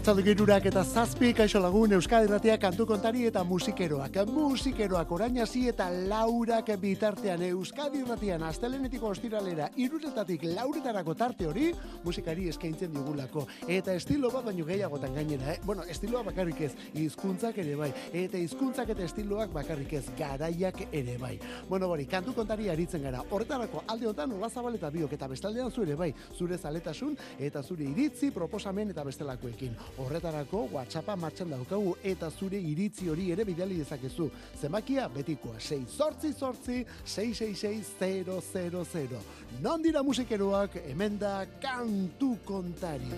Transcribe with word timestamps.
Arratzaldu 0.00 0.22
girurak 0.24 0.64
eta 0.64 0.80
zazpi 0.80 1.28
kaixo 1.36 1.60
lagun 1.60 1.92
Euskadi 1.92 2.28
Ratia 2.30 2.54
kantu 2.56 2.86
kontari 2.88 3.26
eta 3.28 3.42
musikeroak. 3.44 4.14
Musikeroak 4.32 5.10
orainasi 5.12 5.66
eta 5.68 5.90
laurak 5.92 6.70
bitartean 6.80 7.42
Euskadi 7.50 8.00
Ratian 8.08 8.40
astelenetiko 8.48 9.10
ostiralera 9.12 9.66
iruretatik 9.76 10.46
lauretarako 10.54 11.14
tarte 11.14 11.44
hori 11.46 11.66
musikari 12.02 12.48
eskaintzen 12.48 12.94
digulako. 12.94 13.42
Eta 13.68 13.92
estilo 13.92 14.30
bat 14.32 14.46
baino 14.46 14.64
gehiagotan 14.64 15.12
gainera, 15.18 15.52
eh? 15.52 15.58
Bueno, 15.66 15.84
estiloa 15.84 16.24
bakarrik 16.30 16.64
ez, 16.64 16.72
hizkuntzak 16.94 17.60
ere 17.60 17.76
bai. 17.76 17.90
Eta 18.22 18.40
hizkuntzak 18.40 18.94
eta 18.96 19.04
estiloak 19.04 19.52
bakarrik 19.52 19.92
ez, 20.00 20.06
garaiak 20.16 20.80
ere 20.90 21.18
bai. 21.20 21.34
Bueno, 21.68 21.92
bori, 21.92 22.08
kantu 22.08 22.32
kontari 22.40 22.70
aritzen 22.72 23.04
gara. 23.04 23.20
Horretarako 23.28 23.84
alde 23.86 24.08
honetan 24.08 24.32
Ola 24.32 24.48
Zabaleta 24.48 24.88
biok 24.96 25.12
eta 25.12 25.28
bestaldean 25.28 25.68
zure 25.70 25.92
bai, 25.94 26.14
zure 26.38 26.56
zaletasun 26.56 27.20
eta 27.38 27.62
zure 27.62 27.84
iritzi, 27.92 28.32
proposamen 28.32 28.96
eta 28.96 29.04
bestelakoekin. 29.04 29.76
Horretarako 29.98 30.68
WhatsAppa 30.72 31.16
martxan 31.16 31.50
daukagu 31.50 31.96
eta 32.04 32.30
zure 32.30 32.60
iritzi 32.60 33.08
hori 33.08 33.30
ere 33.32 33.44
bidali 33.44 33.76
dezakezu. 33.82 34.30
Zenbakia 34.60 35.08
betikoa 35.08 35.58
6 35.58 35.86
sortzi 35.88 36.32
sortzi 36.32 36.84
666 37.04 39.18
Non 39.62 39.82
dira 39.82 40.02
musikeroak 40.02 40.74
hemen 40.86 41.18
da 41.18 41.46
kantu 41.60 42.36
kontari. 42.44 43.10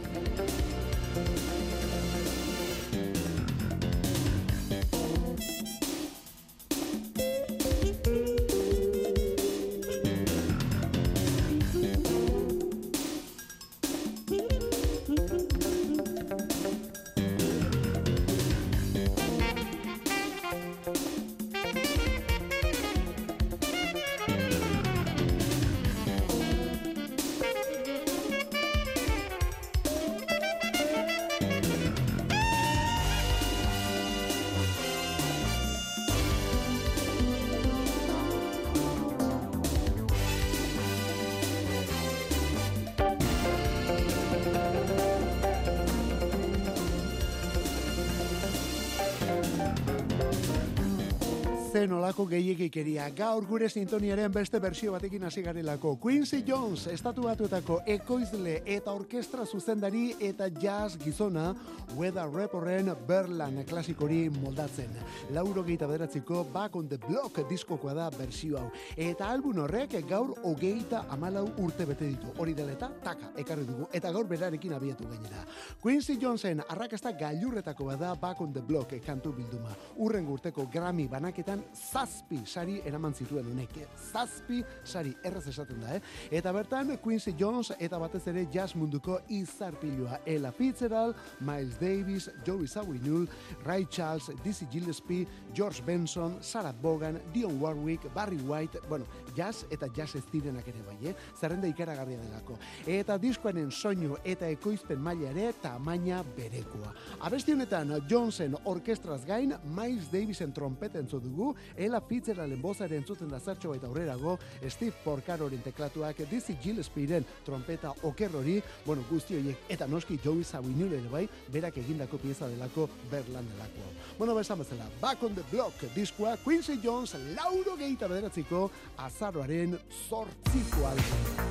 Zen 52.02 52.08
olako 52.08 52.26
gehiagikeria. 52.26 53.10
Gaur 53.14 53.44
gure 53.46 53.68
sintoniaren 53.68 54.32
beste 54.32 54.58
bersio 54.60 54.92
batekin 54.92 55.22
hasi 55.24 55.42
garelako. 55.42 55.96
Quincy 56.00 56.42
Jones, 56.46 56.86
estatu 56.88 57.22
batuetako 57.22 57.80
ekoizle 57.86 58.62
eta 58.66 58.92
orkestra 58.92 59.44
zuzendari 59.46 60.14
eta 60.20 60.48
jazz 60.48 60.96
gizona 60.98 61.54
Weather 61.96 62.28
Reporren 62.32 62.90
Berlan 63.06 63.62
klasikori 63.68 64.28
moldatzen. 64.30 64.90
Lauro 65.30 65.62
gehieta 65.62 65.86
bederatziko 65.86 66.44
Back 66.52 66.76
on 66.76 66.88
the 66.88 66.98
Block 66.98 67.38
diskokoa 67.48 67.94
da 67.94 68.08
bersio 68.10 68.58
hau. 68.58 68.70
Eta 68.96 69.28
album 69.30 69.62
horrek 69.62 69.94
gaur 70.08 70.34
hogeita 70.42 71.04
amalau 71.10 71.46
urte 71.58 71.86
bete 71.86 72.08
ditu. 72.08 72.34
Hori 72.38 72.54
dela 72.54 72.72
eta 72.72 72.90
taka 73.04 73.30
ekarri 73.36 73.66
dugu. 73.68 73.88
Eta 73.92 74.10
gaur 74.10 74.26
berarekin 74.26 74.74
abiatu 74.74 75.06
gainera. 75.06 75.46
Quincy 75.82 76.18
Jonesen 76.18 76.64
arrakasta 76.68 77.12
gailurretako 77.12 77.92
bada 77.92 78.14
Back 78.14 78.40
on 78.40 78.52
the 78.52 78.60
Block 78.60 78.96
kantu 79.06 79.32
bilduma. 79.36 79.76
Urren 79.96 80.26
urteko 80.26 80.66
Grammy 80.72 81.06
banaketan 81.08 81.62
zazpi 81.92 82.40
sari 82.46 82.80
eraman 82.86 83.12
zituen 83.14 83.46
honek. 83.52 83.74
Zazpi 84.12 84.62
sari 84.84 85.12
erraz 85.24 85.44
esaten 85.50 85.80
da, 85.82 85.96
eh? 85.96 86.00
Eta 86.38 86.52
bertan 86.54 86.94
Quincy 87.02 87.34
Jones 87.38 87.74
eta 87.78 87.98
batez 88.00 88.22
ere 88.32 88.46
jazz 88.52 88.72
munduko 88.78 89.18
izarpilua. 89.28 90.20
Ella 90.26 90.52
Fitzgerald, 90.52 91.16
Miles 91.40 91.78
Davis, 91.80 92.30
Joey 92.46 92.66
Zawinul, 92.66 93.28
Ray 93.66 93.86
Charles, 93.90 94.30
Dizzy 94.44 94.66
Gillespie, 94.72 95.26
George 95.54 95.82
Benson, 95.84 96.38
Sarah 96.40 96.72
Bogan, 96.72 97.20
Dion 97.32 97.60
Warwick, 97.60 98.08
Barry 98.14 98.40
White, 98.48 98.80
bueno, 98.88 99.04
jazz 99.36 99.66
eta 99.70 99.88
jazz 99.94 100.16
ez 100.16 100.24
direnak 100.32 100.68
ere 100.68 100.82
bai, 100.86 100.96
eh? 101.10 101.14
Zerrenda 101.38 101.68
ikaragarria 101.68 102.20
delako. 102.22 102.56
Eta 102.86 103.18
diskoaren 103.20 103.70
soinu 103.70 104.16
eta 104.24 104.48
ekoizpen 104.48 105.00
maila 105.00 105.30
ere 105.34 105.52
tamaina 105.62 106.22
berekoa. 106.36 106.94
Abesti 107.20 107.52
honetan 107.52 107.92
Jonesen 108.08 108.56
orkestraz 108.64 109.22
gain 109.28 109.52
Miles 109.76 110.08
Davisen 110.12 110.52
trompeta 110.56 111.00
entzu 111.02 111.20
dugu, 111.20 111.52
Ella 111.82 112.00
Fitzgeralden 112.00 112.60
bozaren 112.62 113.00
entzuten 113.00 113.30
da 113.32 113.40
zertxo 113.40 113.72
eta 113.74 113.88
aurrerago, 113.88 114.36
Steve 114.70 114.94
Porcaroren 115.02 115.62
teklatuak, 115.64 116.20
Dizzy 116.30 116.54
Gillespieren 116.62 117.26
trompeta 117.44 117.90
okerrori, 118.06 118.60
bueno, 118.86 119.02
guzti 119.10 119.34
horiek, 119.40 119.64
eta 119.72 119.88
noski 119.90 120.20
Joey 120.22 120.44
Zawinul 120.44 120.94
ere 121.00 121.10
bai, 121.10 121.24
berak 121.50 121.80
egindako 121.82 122.20
pieza 122.22 122.46
delako 122.52 122.86
Berlan 123.10 123.50
delako. 123.50 123.88
Bueno, 124.18 124.36
besan 124.38 124.62
bezala, 124.62 124.86
Back 125.00 125.26
on 125.26 125.34
the 125.34 125.42
Block 125.50 125.82
diskoa, 125.96 126.36
Quincy 126.44 126.78
Jones, 126.84 127.16
lauro 127.34 127.76
gehieta 127.76 128.06
bederatziko, 128.06 128.68
azaroaren 129.02 129.74
sortziko 130.08 130.86
alde. 130.86 131.50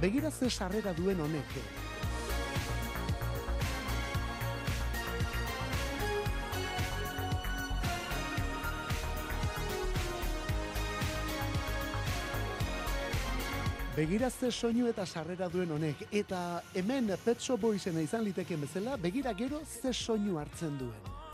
Begira 0.00 0.30
ze 0.30 0.50
sarrera 0.50 0.92
duen 0.92 1.20
honek, 1.24 1.85
Begira 13.96 14.28
ze 14.28 14.50
soinu 14.52 14.90
eta 14.90 15.06
sarrera 15.06 15.46
duen 15.48 15.70
honek, 15.72 16.02
eta 16.12 16.60
hemen 16.76 17.14
Petso 17.24 17.56
Boysena 17.56 18.02
izan 18.04 18.26
liteken 18.26 18.60
bezala, 18.60 18.98
begira 19.00 19.32
gero 19.32 19.62
ze 19.64 19.92
soinu 19.92 20.36
hartzen 20.36 20.76
duen. 20.76 21.25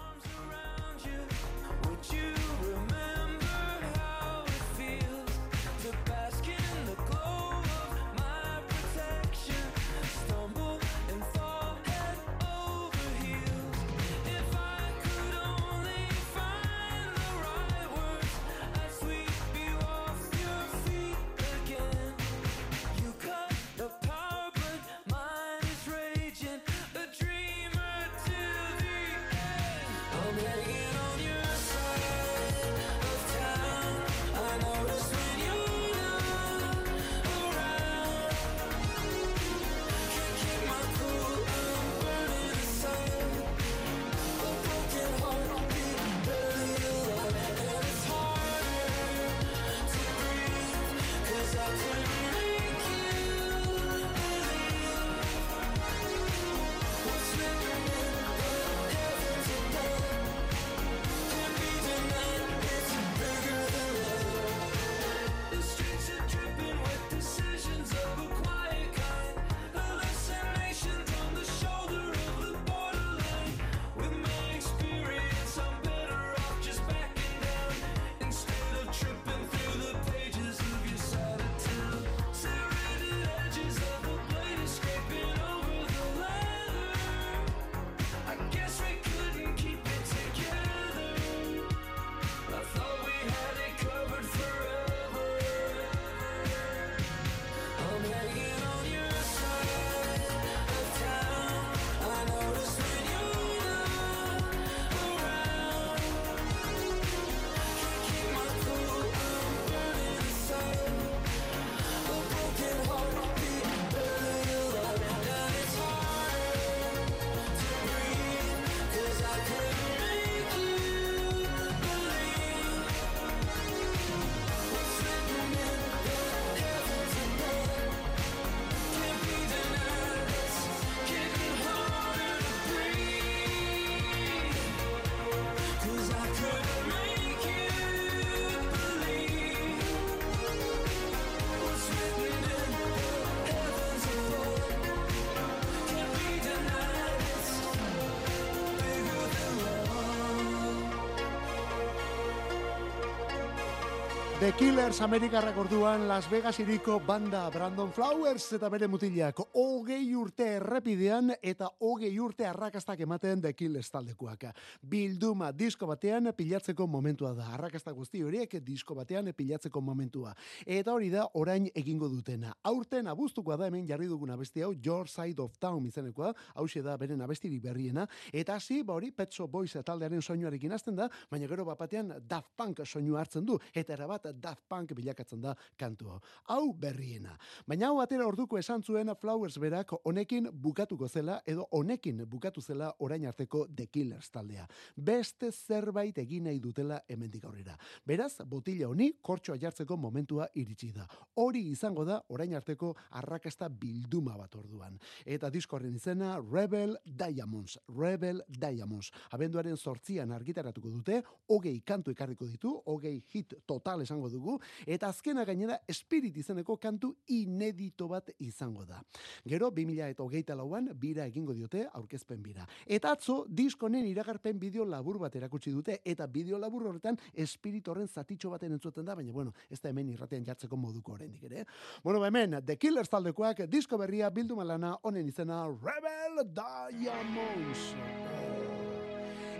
The 154.42 154.50
Killers 154.59 155.00
Amerikarrak 155.00 155.54
orduan 155.56 156.09
Las 156.09 156.28
Vegas 156.28 156.59
iriko 156.59 156.97
banda 157.06 157.48
Brandon 157.54 157.92
Flowers 157.94 158.48
eta 158.56 158.66
bere 158.66 158.89
mutilak 158.91 159.39
hogei 159.54 160.16
urte 160.18 160.48
errepidean 160.56 161.30
eta 161.39 161.68
hogei 161.78 162.10
urte 162.18 162.48
arrakastak 162.48 163.04
ematen 163.06 163.39
The 163.44 163.53
Killers 163.54 163.86
taldekuak. 163.94 164.48
Bilduma 164.83 165.53
disko 165.54 165.86
batean 165.86 166.33
pilatzeko 166.34 166.89
momentua 166.91 167.30
da. 167.39 167.53
Arrakasta 167.54 167.92
guzti 167.94 168.24
horiek 168.27 168.56
disko 168.66 168.97
batean 168.98 169.30
pilatzeko 169.30 169.80
momentua. 169.80 170.34
Eta 170.66 170.91
hori 170.91 171.12
da 171.15 171.28
orain 171.39 171.71
egingo 171.72 172.10
dutena. 172.10 172.56
Aurten 172.65 173.06
abuztukoa 173.15 173.60
da 173.62 173.71
hemen 173.71 173.86
jarri 173.86 174.10
duguna 174.10 174.34
besti 174.36 174.66
hau 174.66 174.72
Your 174.74 175.06
Side 175.06 175.39
of 175.39 175.54
Town 175.60 175.86
izenekoa. 175.86 176.33
Hau 176.56 176.66
da 176.83 176.97
beren 176.97 177.22
abestirik 177.22 177.62
berriena. 177.62 178.09
Eta 178.33 178.56
hasi 178.56 178.83
ba 178.83 178.94
hori 178.94 179.12
Petso 179.12 179.47
Boys 179.47 179.78
taldearen 179.84 180.21
soinuarekin 180.21 180.72
hasten 180.72 180.97
da, 180.97 181.09
baina 181.30 181.47
gero 181.47 181.65
bapatean 181.65 182.12
Daft 182.27 182.56
Punk 182.56 182.83
soinu 182.84 183.15
hartzen 183.16 183.47
du. 183.47 183.60
Eta 183.72 183.94
erabat 183.94 184.31
Daft 184.32 184.68
Punk 184.68 184.94
bilakatzen 184.94 185.40
da 185.40 185.54
kantu 185.76 186.18
hau. 186.46 186.72
berriena. 186.72 187.36
Baina 187.66 187.88
hau 187.88 188.00
atera 188.00 188.26
orduko 188.26 188.58
esan 188.58 188.82
zuen 188.82 189.10
Flowers 189.20 189.58
berak 189.58 189.92
honekin 190.04 190.48
bukatuko 190.52 191.08
zela 191.08 191.40
edo 191.46 191.66
honekin 191.70 192.24
bukatu 192.26 192.60
zela 192.60 192.92
orain 192.98 193.26
arteko 193.26 193.66
The 193.76 193.86
Killers 193.86 194.30
taldea. 194.30 194.66
Beste 194.96 195.50
zerbait 195.52 196.18
egin 196.18 196.44
nahi 196.44 196.60
dutela 196.60 197.00
hemendik 197.08 197.44
aurrera. 197.44 197.76
Beraz, 198.06 198.40
botila 198.46 198.88
honi 198.88 199.12
kortxoa 199.22 199.58
jartzeko 199.58 199.96
momentua 199.96 200.48
iritsi 200.54 200.92
da. 200.92 201.06
Hori 201.36 201.64
izango 201.70 202.04
da 202.04 202.20
orain 202.28 202.54
arteko 202.54 202.94
arrakasta 203.20 203.68
bilduma 203.68 204.36
bat 204.38 204.54
orduan. 204.56 204.98
Eta 205.24 205.50
diskorren 205.50 205.94
izena 205.94 206.38
Rebel 206.40 206.96
Diamonds. 207.04 207.78
Rebel 207.88 208.42
Diamonds. 208.48 209.12
Abenduaren 209.32 209.76
sortzian 209.76 210.32
argitaratuko 210.32 210.90
dute, 210.90 211.22
hogei 211.48 211.80
kantu 211.86 212.12
ekarriko 212.12 212.46
ditu, 212.46 212.74
hogei 212.86 213.22
hit 213.32 213.54
total 213.66 214.02
esan 214.27 214.39
dugu, 214.39 214.59
eta 214.86 215.09
azkena 215.09 215.45
gainera 215.45 215.78
espirit 215.89 216.36
izeneko 216.36 216.77
kantu 216.77 217.15
inedito 217.28 218.09
bat 218.09 218.30
izango 218.39 218.84
da. 218.84 219.03
Gero, 219.45 219.71
2000 219.71 220.10
eta 220.10 220.22
hogeita 220.22 220.54
lauan, 220.54 220.91
bira 220.95 221.27
egingo 221.27 221.53
diote 221.53 221.86
aurkezpen 221.92 222.42
bira. 222.42 222.66
Eta 222.86 223.13
atzo, 223.13 223.45
diskonen 223.48 224.07
iragarpen 224.07 224.59
bideo 224.59 224.84
labur 224.84 225.19
bat 225.19 225.36
erakutsi 225.36 225.71
dute, 225.71 226.01
eta 226.04 226.27
bideo 226.27 226.59
labur 226.59 226.89
horretan 226.89 227.19
espirit 227.34 227.89
horren 227.89 228.09
zatitxo 228.09 228.51
baten 228.51 228.72
entzuten 228.72 229.04
da, 229.04 229.15
baina 229.15 229.33
bueno, 229.33 229.53
ez 229.71 229.80
da 229.80 229.91
hemen 229.91 230.09
irratean 230.13 230.45
jartzeko 230.45 230.77
moduko 230.77 231.13
oraindik 231.13 231.45
ere. 231.51 231.66
Bueno, 232.03 232.21
ba, 232.21 232.28
hemen, 232.28 232.63
The 232.65 232.77
Killers 232.77 233.10
taldekoak, 233.13 233.66
disko 233.68 233.98
berria 233.98 234.30
bildu 234.30 234.57
malana, 234.57 234.97
honen 235.03 235.28
izena 235.28 235.66
Rebel 235.66 236.47
Diamonds. 236.53 238.91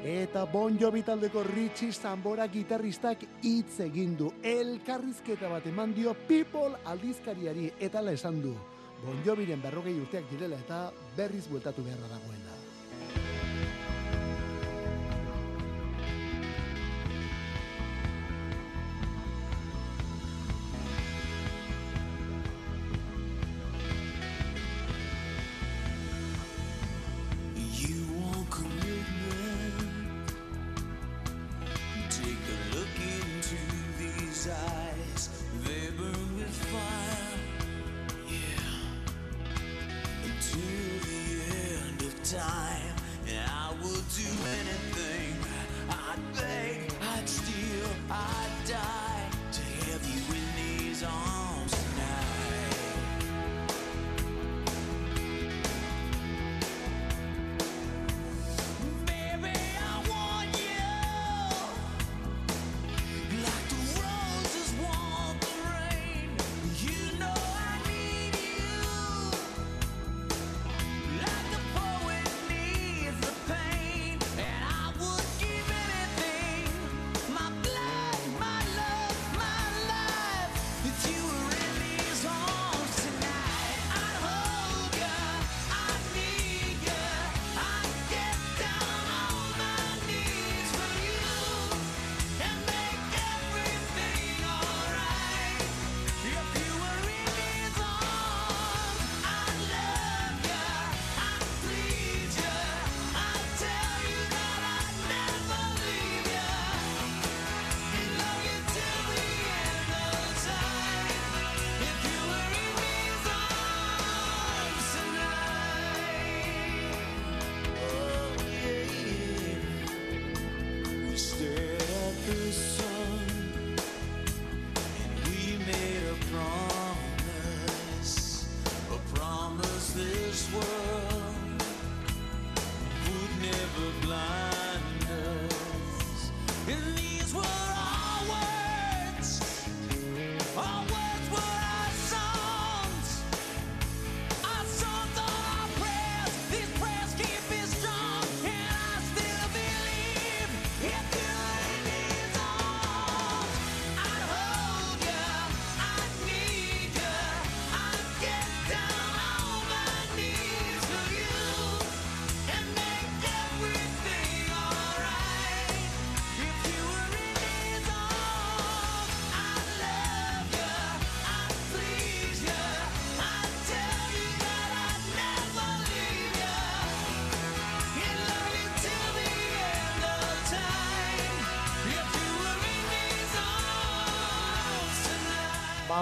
Eta 0.03 0.47
Bon 0.51 0.75
Jovi 0.75 1.05
taldeko 1.07 1.45
Richie 1.47 1.93
Zambora 1.95 2.49
gitarristak 2.51 3.21
hitz 3.47 3.79
egin 3.85 4.17
du. 4.19 4.33
Elkarrizketa 4.43 5.47
bat 5.53 5.69
eman 5.71 5.95
dio 5.95 6.17
People 6.27 6.75
aldizkariari 6.91 7.71
eta 7.79 8.03
la 8.03 8.17
esan 8.19 8.43
du. 8.43 8.57
Bon 9.05 9.23
Joviren 9.23 9.63
berrogei 9.63 9.95
urteak 10.01 10.27
direla 10.31 10.59
eta 10.59 10.89
berriz 11.17 11.47
bueltatu 11.47 11.87
beharra 11.87 12.11
dagoela. 12.17 12.62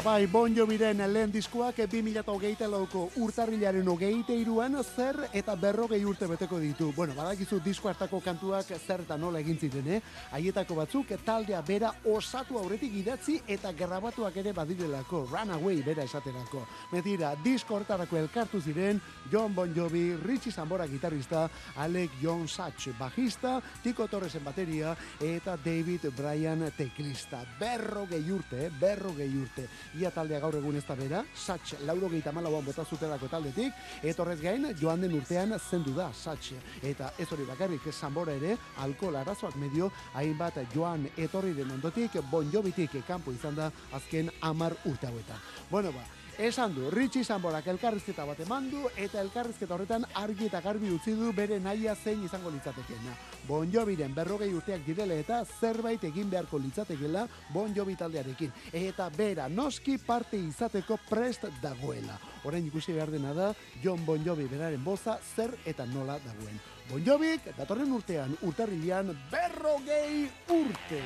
Babai 0.01 0.27
Bon 0.33 0.55
Joviren 0.57 0.97
lehen 1.13 1.29
diskoak 1.29 1.77
2008 1.93 2.65
lauko 2.73 3.03
urtarrilaren 3.21 3.89
ogeite 3.93 4.33
iruan 4.33 4.79
zer 4.81 5.19
eta 5.37 5.53
berrogei 5.61 5.99
urte 6.09 6.25
beteko 6.25 6.57
ditu. 6.59 6.87
Bueno, 6.97 7.13
badakizu 7.13 7.59
disko 7.61 7.91
hartako 7.91 8.23
kantuak 8.25 8.71
zer 8.79 9.03
eta 9.05 9.19
nola 9.21 9.43
egin 9.45 9.59
ziren, 9.61 9.91
eh? 9.93 9.99
Aietako 10.33 10.79
batzuk 10.79 11.13
taldea 11.27 11.61
bera 11.61 11.91
osatu 12.15 12.57
aurretik 12.57 12.95
idatzi 12.97 13.43
eta 13.47 13.75
grabatuak 13.77 14.39
ere 14.41 14.55
badirelako. 14.57 15.27
Runaway 15.35 15.83
bera 15.85 16.09
esaterako. 16.09 16.65
Metira, 16.95 17.35
disko 17.45 17.77
hortarako 17.77 18.17
elkartu 18.17 18.63
ziren 18.63 19.03
John 19.31 19.55
Bon 19.55 19.69
Jovi, 19.77 20.15
Richie 20.25 20.53
Zambora 20.53 20.89
gitarrista, 20.89 21.51
Alec 21.77 22.17
John 22.23 22.49
Satch 22.49 22.89
bajista, 22.99 23.61
Tiko 23.83 24.09
Torresen 24.09 24.45
bateria 24.45 24.97
eta 25.21 25.59
David 25.63 26.09
Bryan 26.17 26.71
teklista. 26.79 27.45
Berrogei 27.61 28.25
urte, 28.33 28.65
eh? 28.65 28.73
berrogei 28.81 29.29
urte 29.37 29.69
ia 29.99 30.11
taldea 30.11 30.41
gaur 30.41 30.55
egun 30.59 30.77
ez 30.77 30.85
da 30.87 30.95
bera, 30.95 31.25
Satch 31.35 31.75
lauro 31.87 32.09
gehieta 32.09 32.33
malauan 32.33 32.65
bota 32.65 32.85
zutelako 32.85 33.29
taldetik, 33.29 33.73
eta 34.03 34.23
horrez 34.23 34.41
gain, 34.41 34.69
joan 34.81 35.01
den 35.01 35.15
urtean 35.19 35.57
zendu 35.59 35.95
da, 35.97 36.11
Satch. 36.13 36.53
Eta 36.83 37.13
ez 37.19 37.29
hori 37.33 37.47
bakarrik, 37.49 37.91
zanbora 37.93 38.37
ere, 38.39 38.57
alkohol 38.79 39.17
arazoak 39.17 39.57
medio, 39.57 39.91
hainbat 40.15 40.61
joan 40.75 41.09
etorri 41.17 41.55
den 41.55 41.71
ondotik, 41.71 42.21
bon 42.31 42.51
jobitik 42.53 43.01
kanpo 43.07 43.33
izan 43.33 43.57
da, 43.57 43.71
azken 43.93 44.31
amar 44.41 44.77
urte 44.85 45.07
hauetan. 45.07 45.39
Bueno 45.71 45.93
ba, 45.93 46.05
Esan 46.41 46.73
du, 46.75 46.89
Richie 46.89 47.21
Zamborak 47.21 47.67
elkarrizketa 47.69 48.25
bat 48.25 48.39
eman 48.41 48.71
du, 48.73 48.87
eta 48.97 49.21
elkarrizketa 49.21 49.75
horretan 49.77 50.07
argi 50.17 50.47
eta 50.47 50.63
garbi 50.65 50.89
utzi 50.89 51.13
du 51.13 51.35
bere 51.37 51.59
naia 51.61 51.93
zein 51.93 52.23
izango 52.25 52.49
litzatekeena. 52.55 53.13
Bon 53.45 53.69
Joviren 53.69 54.15
berrogei 54.17 54.49
urteak 54.57 54.81
direle 54.87 55.19
eta 55.21 55.43
zerbait 55.59 56.09
egin 56.09 56.33
beharko 56.33 56.57
litzatekeela 56.57 57.27
Bon 57.53 57.77
Jovi 57.77 57.99
taldearekin. 58.01 58.57
Eta 58.73 59.11
bera, 59.13 59.51
noski 59.53 59.99
parte 60.01 60.41
izateko 60.41 60.97
prest 61.11 61.45
dagoela. 61.61 62.17
Orain 62.49 62.65
ikusi 62.73 62.97
behar 62.97 63.13
dena 63.13 63.37
da, 63.37 63.53
John 63.85 64.09
Bon 64.09 64.25
Jovi 64.25 64.49
beraren 64.49 64.81
boza 64.83 65.21
zer 65.37 65.59
eta 65.67 65.85
nola 65.93 66.17
dagoen. 66.25 66.57
Bon 66.89 67.05
Jovik, 67.05 67.53
datorren 67.55 67.93
urtean, 67.93 68.33
urtarrilean, 68.49 69.13
berrogei 69.29 70.25
urte! 70.57 71.05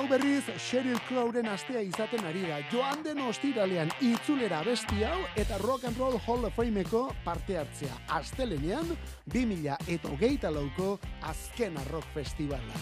Hau 0.00 0.06
berriz, 0.08 0.46
Sheryl 0.56 0.96
Crowren 1.04 1.44
astea 1.52 1.82
izaten 1.84 2.22
ari 2.24 2.46
da. 2.48 2.62
Joan 2.72 3.02
den 3.04 3.18
ostiralean 3.20 3.90
itzulera 4.00 4.62
besti 4.64 5.04
hau 5.04 5.18
eta 5.36 5.58
Rock 5.60 5.84
and 5.90 6.00
Roll 6.00 6.16
Hall 6.24 6.48
of 6.48 6.56
Fameko 6.56 7.02
parte 7.20 7.58
hartzea. 7.60 8.00
Astelenean, 8.16 8.96
2000 9.28 9.76
eta 9.92 10.08
hogeita 10.08 10.56
lauko 10.56 10.94
azkena 11.20 11.84
rock 11.92 12.08
festivala. 12.16 12.80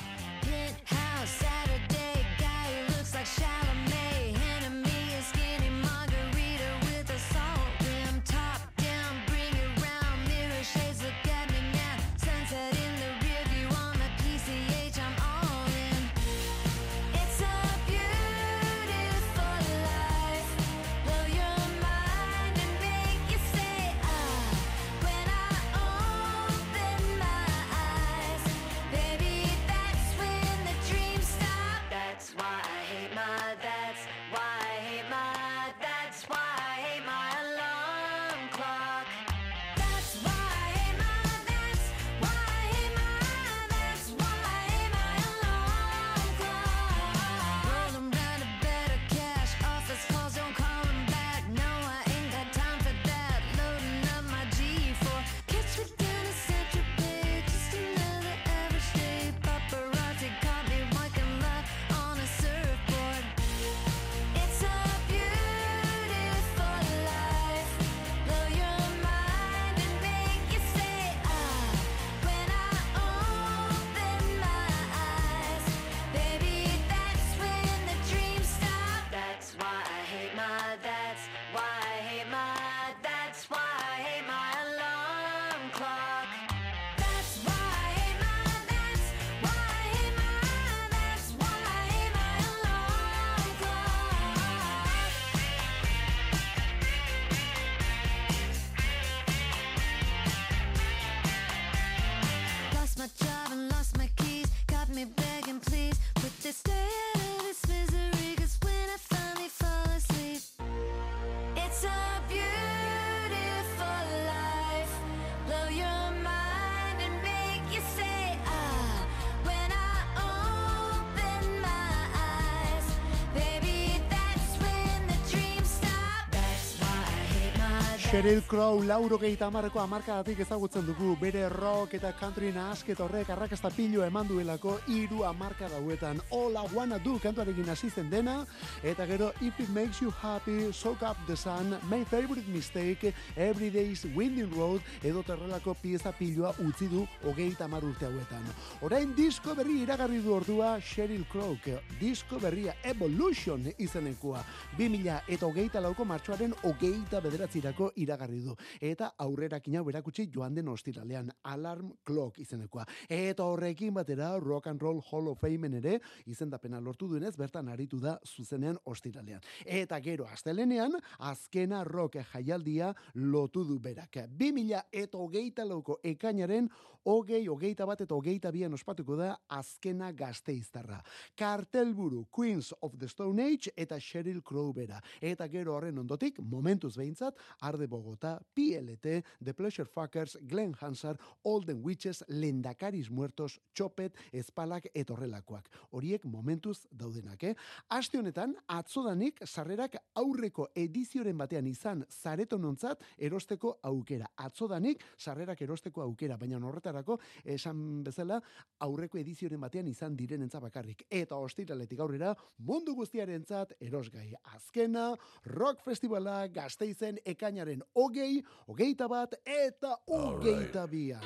Sheryl 128.09 128.41
Crow 128.49 128.81
lauro 128.89 129.19
gehi 129.21 129.37
tamarreko 129.37 129.83
amarkadatik 129.83 130.39
ezagutzen 130.41 130.87
dugu. 130.87 131.11
Bere 131.21 131.43
rock 131.53 131.93
eta 131.99 132.15
country 132.17 132.49
nasket 132.57 133.03
horrek 133.05 133.29
arrakasta 133.35 133.69
pilu 133.69 134.01
eman 134.01 134.25
duelako 134.25 134.79
iru 134.89 135.27
amarka 135.29 135.69
dauetan 135.69 136.23
All 136.33 136.57
I 136.57 136.63
Wanna 136.73 136.99
Do 137.05 137.19
kantuarekin 137.21 137.69
asisten 137.69 138.09
dena 138.09 138.47
eta 138.83 139.05
gero 139.05 139.29
If 139.43 139.61
It 139.61 139.69
Makes 139.75 140.01
You 140.01 140.11
Happy, 140.23 140.73
Soak 140.73 141.03
Up 141.03 141.19
The 141.27 141.37
Sun, 141.37 141.77
My 141.91 142.03
Favorite 142.05 142.49
Mistake, 142.49 143.13
Every 143.37 143.69
Day's 143.69 144.07
Winding 144.17 144.57
Road 144.57 144.81
edo 145.03 145.23
terrelako 145.23 145.75
pieza 145.75 146.11
pilua 146.11 146.55
utzi 146.65 146.89
du 146.89 147.05
hogei 147.27 147.51
tamar 147.59 147.85
urte 147.85 148.09
hauetan. 148.09 148.49
Orain 148.81 149.13
disko 149.15 149.53
berri 149.55 149.83
iragarri 149.83 150.23
du 150.25 150.33
ordua 150.33 150.81
Sheryl 150.81 151.27
Crow, 151.29 151.59
disko 152.01 152.41
berria 152.41 152.73
Evolution 152.83 153.69
izenekua, 153.77 154.41
2000 154.79 155.21
eta 155.29 155.45
hogeita 155.45 155.85
lauko 155.85 156.09
martxoaren 156.09 156.57
hogeita 156.63 157.21
bederatzirako 157.21 157.93
iragarri 158.03 158.41
du. 158.45 158.55
Eta 158.81 159.13
aurrera 159.19 159.61
kinau 159.61 159.85
berakutsi 159.85 160.29
joan 160.35 160.55
den 160.55 160.69
ostiralean 160.69 161.31
Alarm 161.45 161.93
Clock 162.05 162.39
izenekoa. 162.39 162.87
Eta 163.09 163.45
horrekin 163.45 163.95
batera 163.95 164.35
Rock 164.39 164.69
and 164.69 164.83
Roll 164.83 165.01
Hall 165.11 165.29
of 165.29 165.41
Fame 165.41 165.71
ere 165.79 165.99
izendapena 166.27 166.81
lortu 166.81 167.09
duenez 167.09 167.37
bertan 167.37 167.69
aritu 167.69 168.01
da 168.01 168.19
zuzenean 168.25 168.79
ostiralean. 168.85 169.41
Eta 169.65 170.01
gero 170.01 170.27
astelenean 170.27 170.97
azkena 171.19 171.85
rock 171.85 172.19
jaialdia 172.33 172.95
lotu 173.15 173.65
du 173.65 173.79
berak. 173.79 174.17
2000 174.39 174.83
eta 174.93 175.19
hogeita 175.19 175.65
lauko 175.65 175.99
ekainaren 176.03 176.69
hogei, 177.09 177.47
hogeita 177.49 177.87
bat 177.89 178.01
eta 178.05 178.15
hogeita 178.15 178.51
bian 178.53 178.75
ospatuko 178.77 179.17
da 179.19 179.33
azkena 179.49 180.11
gazteiztarra. 180.13 181.01
Kartelburu 181.39 182.27
Queens 182.35 182.73
of 182.83 182.99
the 182.99 183.09
Stone 183.09 183.43
Age 183.43 183.73
eta 183.77 183.99
Sheryl 184.01 184.43
Crow 184.43 184.73
bera. 184.75 185.01
Eta 185.21 185.49
gero 185.49 185.75
horren 185.77 185.99
ondotik, 185.99 186.41
momentuz 186.41 186.95
behintzat, 186.99 187.39
arde 187.61 187.88
Bogotá, 187.89 188.39
PLT, 188.55 189.25
The 189.45 189.55
Pleasure 189.55 189.89
Fuckers, 189.89 190.37
Glenn 190.47 190.75
Hansard, 190.81 191.21
Olden 191.45 191.83
Witches, 191.83 192.25
Lendakaris 192.29 193.11
Muertos, 193.11 193.61
Chopet, 193.77 194.15
Espalak 194.33 194.89
etorrelakoak. 194.95 195.69
Horiek 195.93 196.25
momentuz 196.25 196.87
daudenak, 196.91 197.43
eh? 197.45 197.55
Aste 197.89 198.19
honetan, 198.19 198.55
atzodanik 198.69 199.41
sarrerak 199.47 199.97
aurreko 200.15 200.69
edizioren 200.77 201.39
batean 201.39 201.67
izan 201.67 202.05
zaretonontzat 202.11 203.03
erosteko 203.19 203.79
aukera. 203.83 204.29
Atzodanik 204.37 205.03
sarrerak 205.19 205.63
erosteko 205.63 206.03
aukera, 206.03 206.37
baina 206.37 206.59
horretarako 206.59 207.19
esan 207.45 208.03
bezala 208.05 208.41
aurreko 208.85 209.19
edizioren 209.19 209.61
batean 209.61 209.89
izan 209.89 210.17
direnentza 210.17 210.61
bakarrik. 210.61 211.05
Eta 211.11 211.37
ostiraletik 211.37 212.01
aurrera 212.01 212.35
mundu 212.59 212.95
guztiarentzat 212.99 213.77
erosgai. 213.81 214.33
Azkena, 214.55 215.15
rock 215.55 215.85
festivala 215.85 216.47
gazteizen 216.53 217.21
ekainaren 217.25 217.78
hogei, 217.95 218.43
hogeita 218.67 219.09
bat 219.09 219.35
eta 219.45 219.97
hogeita 220.07 220.87
bian. 220.87 221.25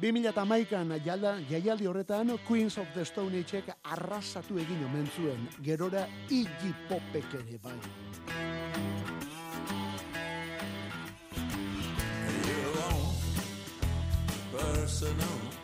2008an 0.00 0.94
jaialdi 1.50 1.86
horretan 1.86 2.38
Queens 2.46 2.78
of 2.78 2.86
the 2.94 3.04
Stone 3.04 3.36
Age 3.36 3.62
arrasatu 3.84 4.58
egin 4.58 4.84
omen 4.84 5.08
zuen, 5.16 5.48
gerora 5.62 6.06
Iggy 6.30 6.72
Popek 6.88 7.34
ere 7.34 7.58
bai. 7.62 7.78
Personal 14.52 15.59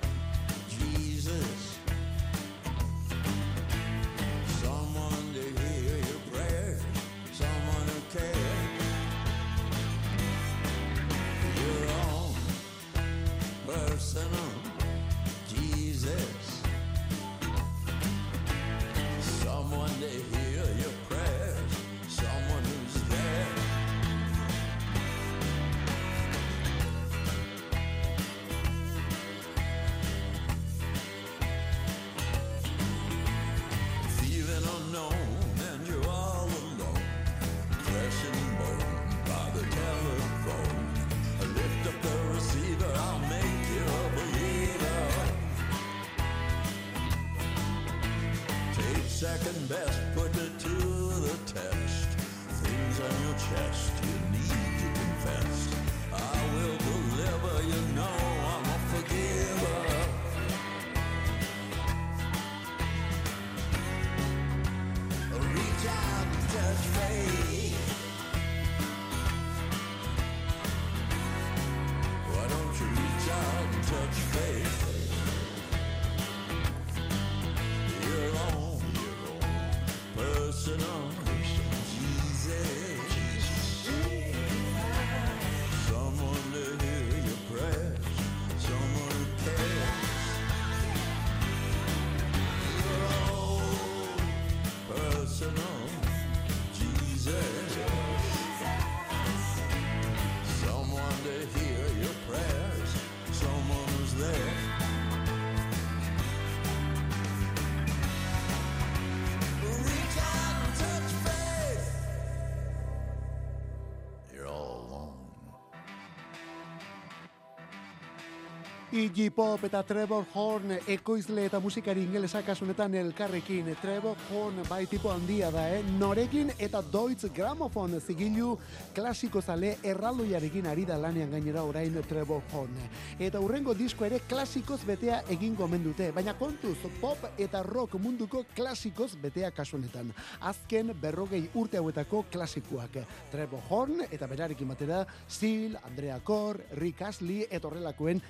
Iggy 118.96 119.28
Pop 119.28 119.60
eta 119.66 119.82
Trevor 119.84 120.24
Horn 120.32 120.70
ekoizle 120.88 121.42
eta 121.50 121.58
musikari 121.60 122.00
ingelesa 122.06 122.40
kasunetan 122.40 122.94
elkarrekin. 122.96 123.66
Trevor 123.82 124.16
Horn 124.30 124.62
bai 124.70 124.86
tipo 124.88 125.10
handia 125.12 125.50
da, 125.52 125.66
eh? 125.68 125.82
Norekin 125.98 126.54
eta 126.56 126.80
Deutsche 126.80 127.28
Grammophon 127.36 127.98
zigilu 128.00 128.54
klasiko 128.96 129.42
zale 129.42 129.74
erraldoiarekin 129.84 130.68
ari 130.70 130.86
da 130.88 130.96
lanean 130.96 131.34
gainera 131.34 131.64
orain 131.68 131.98
Trevor 132.08 132.40
Horn. 132.54 132.78
Eta 133.20 133.42
urrengo 133.44 133.74
disko 133.76 134.06
ere 134.08 134.22
klasikoz 134.30 134.80
betea 134.88 135.20
egin 135.28 135.54
gomen 135.54 135.84
dute, 135.84 136.08
baina 136.16 136.32
kontuz 136.38 136.78
pop 137.00 137.28
eta 137.36 137.62
rock 137.68 137.98
munduko 138.00 138.46
klasikoz 138.54 139.10
betea 139.20 139.50
kasunetan. 139.50 140.14
Azken 140.40 140.94
berrogei 141.02 141.42
urte 141.52 141.76
hauetako 141.76 142.24
klasikoak. 142.32 142.96
Trevor 143.30 143.68
Horn 143.68 144.06
eta 144.10 144.26
berarekin 144.26 144.72
batera 144.72 145.04
Seal, 145.28 145.76
Andrea 145.84 146.18
Kor, 146.24 146.62
Rick 146.80 147.02
Astley 147.02 147.44
eta 147.50 147.68
horrelakoen 147.68 148.24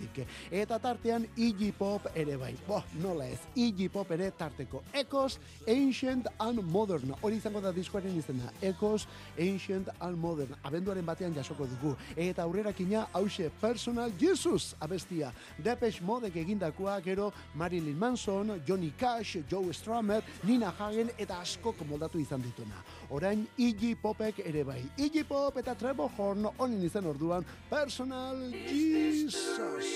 eskutik. 0.00 0.26
Eta 0.50 0.78
tartean 0.78 1.26
Iggy 1.36 1.72
Pop 1.72 2.06
ere 2.14 2.36
bai. 2.36 2.54
Bo, 2.66 2.82
nola 3.00 3.26
ez, 3.26 3.38
Iggy 3.54 3.88
Pop 3.90 4.10
ere 4.10 4.30
tarteko. 4.30 4.82
Ecos, 4.92 5.38
Ancient 5.66 6.26
and 6.38 6.62
Modern. 6.62 7.14
Hori 7.22 7.36
izango 7.36 7.60
da 7.60 7.72
diskoaren 7.72 8.16
izena. 8.16 8.52
Ecos, 8.62 9.06
Ancient 9.38 9.88
and 10.00 10.16
Modern. 10.18 10.54
Abenduaren 10.64 11.06
batean 11.06 11.34
jasoko 11.34 11.66
dugu. 11.66 11.96
Eta 12.16 12.42
aurrerakina 12.42 13.06
hause 13.12 13.50
Personal 13.60 14.12
Jesus 14.18 14.74
abestia. 14.80 15.32
Depeche 15.58 16.02
Modek 16.02 16.36
egindakoa, 16.36 17.00
gero 17.00 17.32
Marilyn 17.54 17.98
Manson, 17.98 18.60
Johnny 18.66 18.92
Cash, 18.98 19.38
Joe 19.50 19.72
Strummer, 19.72 20.22
Nina 20.44 20.72
Hagen 20.78 21.10
eta 21.18 21.40
askok 21.40 21.84
moldatu 21.88 22.18
izan 22.20 22.42
dituna. 22.42 22.84
Orain 23.10 23.42
Iggy 23.58 23.96
Popek 23.98 24.38
ere 24.46 24.62
bai. 24.64 24.80
Iggy 24.96 25.24
Pop 25.26 25.56
eta 25.58 25.74
Trevor 25.74 26.12
Horn 26.16 26.46
onin 26.58 26.84
izan 26.86 27.10
orduan 27.10 27.46
Personal 27.70 28.38
Jesus. 28.70 29.90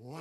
Wow. 0.00 0.16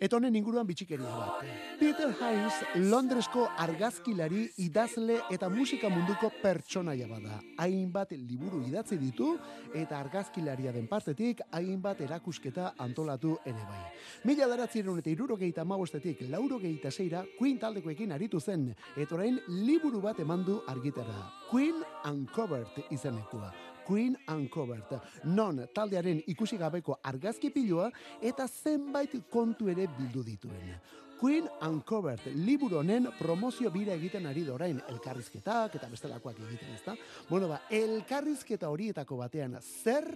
Eta 0.00 0.16
honen 0.16 0.34
inguruan 0.38 0.66
bitxikeria 0.68 1.08
bat. 1.08 1.44
Peter 1.80 2.08
Hines, 2.16 2.86
Londresko 2.88 3.44
argazkilari, 3.60 4.46
idazle 4.64 5.18
eta 5.32 5.50
musika 5.52 5.90
munduko 5.92 6.30
pertsonaia 6.40 7.08
bada. 7.10 7.38
Hainbat 7.60 8.16
liburu 8.16 8.62
idatzi 8.68 8.96
ditu 9.00 9.34
eta 9.76 10.00
argazkilaria 10.00 10.72
den 10.72 10.88
partetik 10.88 11.44
hainbat 11.52 12.00
erakusketa 12.08 12.72
antolatu 12.88 13.36
ere 13.44 13.68
bai. 13.68 13.84
Mila 14.24 14.48
daratziren 14.48 15.04
eta 15.04 15.12
irurogeita 15.12 15.64
magostetik 15.64 16.24
laurogeita 16.32 16.90
zeira 16.90 17.24
Queen 17.38 17.60
taldekoekin 17.60 18.16
aritu 18.16 18.40
zen, 18.40 18.70
eta 18.96 19.14
orain 19.14 19.40
liburu 19.48 20.00
bat 20.00 20.20
emandu 20.24 20.62
argitara. 20.66 21.32
Queen 21.52 21.84
Uncovered 22.08 22.84
izenekua. 22.90 23.75
Queen 23.86 24.16
Uncovered, 24.28 24.98
non 25.24 25.60
taldearen 25.74 26.18
ikusi 26.26 26.58
gabeko 26.58 26.98
argazki 27.06 27.52
piloa 27.54 27.86
eta 28.20 28.48
zenbait 28.48 29.14
kontu 29.30 29.68
ere 29.70 29.86
bildu 29.86 30.24
dituen. 30.26 30.72
Queen 31.20 31.46
Uncovered 31.64 32.26
liburu 32.34 32.80
honen 32.82 33.06
promozio 33.18 33.70
bira 33.70 33.94
egiten 33.94 34.26
ari 34.26 34.44
da 34.44 34.66
elkarrizketak 34.66 35.76
eta 35.78 35.88
bestelakoak 35.88 36.38
egiten, 36.38 36.74
ezta? 36.74 36.96
Bueno, 37.30 37.48
ba, 37.48 37.62
elkarrizketa 37.70 38.68
horietako 38.68 39.16
batean 39.16 39.56
zer 39.60 40.10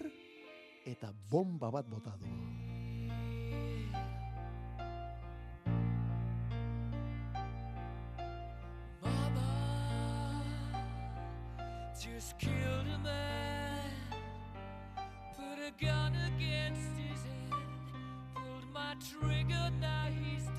eta 0.84 1.12
bomba 1.30 1.70
bat 1.70 1.86
bota 1.86 2.16
du. 2.18 2.60
just 12.00 12.38
killed 12.38 12.86
a 12.94 12.98
man, 12.98 13.39
gun 15.80 16.12
against 16.36 16.90
his 16.98 17.22
head, 17.24 17.62
pulled 18.34 18.74
my 18.74 18.94
trigger, 19.10 19.70
now 19.80 20.08
he's 20.10 20.49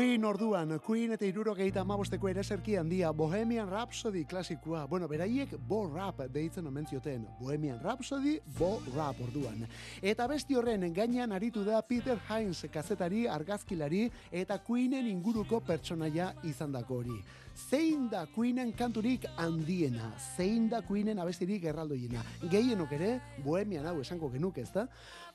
Queen 0.00 0.24
orduan, 0.24 0.78
Queen 0.80 1.12
eta 1.12 1.26
irurogeita 1.28 1.82
amabosteko 1.84 2.30
ereserki 2.30 2.72
handia 2.80 3.10
Bohemian 3.12 3.68
Rhapsody 3.68 4.22
klasikoa. 4.24 4.86
Bueno, 4.88 5.04
beraiek 5.10 5.50
bo 5.68 5.82
rap 5.92 6.22
deitzen 6.32 6.66
omen 6.70 6.86
zioten. 6.88 7.26
Bohemian 7.38 7.76
Rhapsody, 7.84 8.38
bo 8.56 8.70
rap 8.94 9.20
orduan. 9.20 9.66
Eta 10.00 10.24
besti 10.30 10.56
horren 10.56 10.88
gainean 10.96 11.36
aritu 11.36 11.66
da 11.66 11.82
Peter 11.82 12.16
Hines 12.30 12.64
kazetari, 12.72 13.26
argazkilari 13.28 14.06
eta 14.32 14.56
Queenen 14.64 15.04
inguruko 15.12 15.60
pertsonaia 15.60 16.32
izandako 16.48 17.02
hori 17.02 17.20
zein 17.68 18.08
da 18.10 18.24
Queenen 18.34 18.72
kanturik 18.76 19.26
handiena, 19.36 20.10
zein 20.36 20.68
da 20.70 20.80
Queenen 20.86 21.18
abestirik 21.20 21.64
erraldoiena. 21.68 22.22
Gehienok 22.52 22.94
ere, 22.96 23.10
bohemian 23.44 23.86
hau 23.90 23.98
esango 24.00 24.30
genuk 24.32 24.58
ez 24.62 24.68
da, 24.72 24.86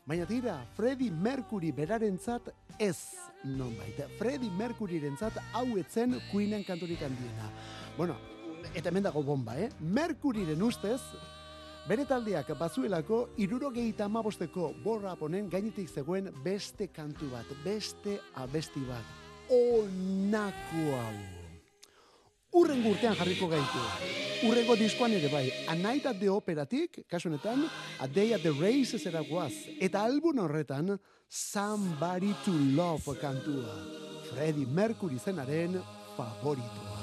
baina 0.08 0.26
tira, 0.30 0.58
Freddie 0.78 1.12
Mercury 1.12 1.72
berarentzat 1.76 2.50
ez 2.80 2.98
nonbait. 3.44 4.02
Freddie 4.18 4.54
Mercuryrentzat 4.58 5.38
hau 5.54 5.68
etzen 5.78 6.18
Queenen 6.32 6.66
kanturik 6.66 7.06
handiena. 7.06 7.52
Bueno, 7.98 8.18
eta 8.74 8.90
hemen 8.90 9.06
dago 9.06 9.24
bomba, 9.24 9.58
eh? 9.60 9.70
Mercuryren 9.80 10.62
ustez, 10.64 11.02
Bere 11.86 12.02
taldeak 12.10 12.48
bazuelako 12.58 13.20
irurogeita 13.46 14.08
amabosteko 14.10 14.72
borra 14.82 15.14
ponen 15.20 15.52
gainetik 15.54 15.94
zegoen 15.94 16.32
beste 16.48 16.90
kantu 16.90 17.30
bat, 17.30 17.54
beste 17.62 18.18
abesti 18.42 18.82
bat. 18.90 19.16
Onako 19.54 20.86
hau! 20.98 21.35
urrengo 22.56 22.94
urtean 22.96 23.15
jarriko 23.20 23.50
gaitu. 23.52 23.84
Urrengo 24.48 24.76
diskoan 24.80 25.15
ere 25.18 25.30
bai, 25.32 25.46
A 25.68 25.76
Night 25.76 26.06
at 26.06 26.20
the 26.20 26.30
Operatik, 26.32 27.04
kasu 27.12 27.30
honetan, 27.30 27.68
A 28.00 28.08
Day 28.08 28.34
at 28.34 28.44
the 28.44 28.52
Races 28.52 29.06
eragoaz, 29.06 29.54
eta 29.80 30.06
album 30.06 30.39
horretan, 30.44 30.98
Somebody 31.28 32.34
to 32.46 32.52
Love 32.78 33.18
kantua, 33.20 33.80
Freddie 34.30 34.68
Mercury 34.68 35.20
zenaren 35.20 35.82
favoritua. 36.15 36.95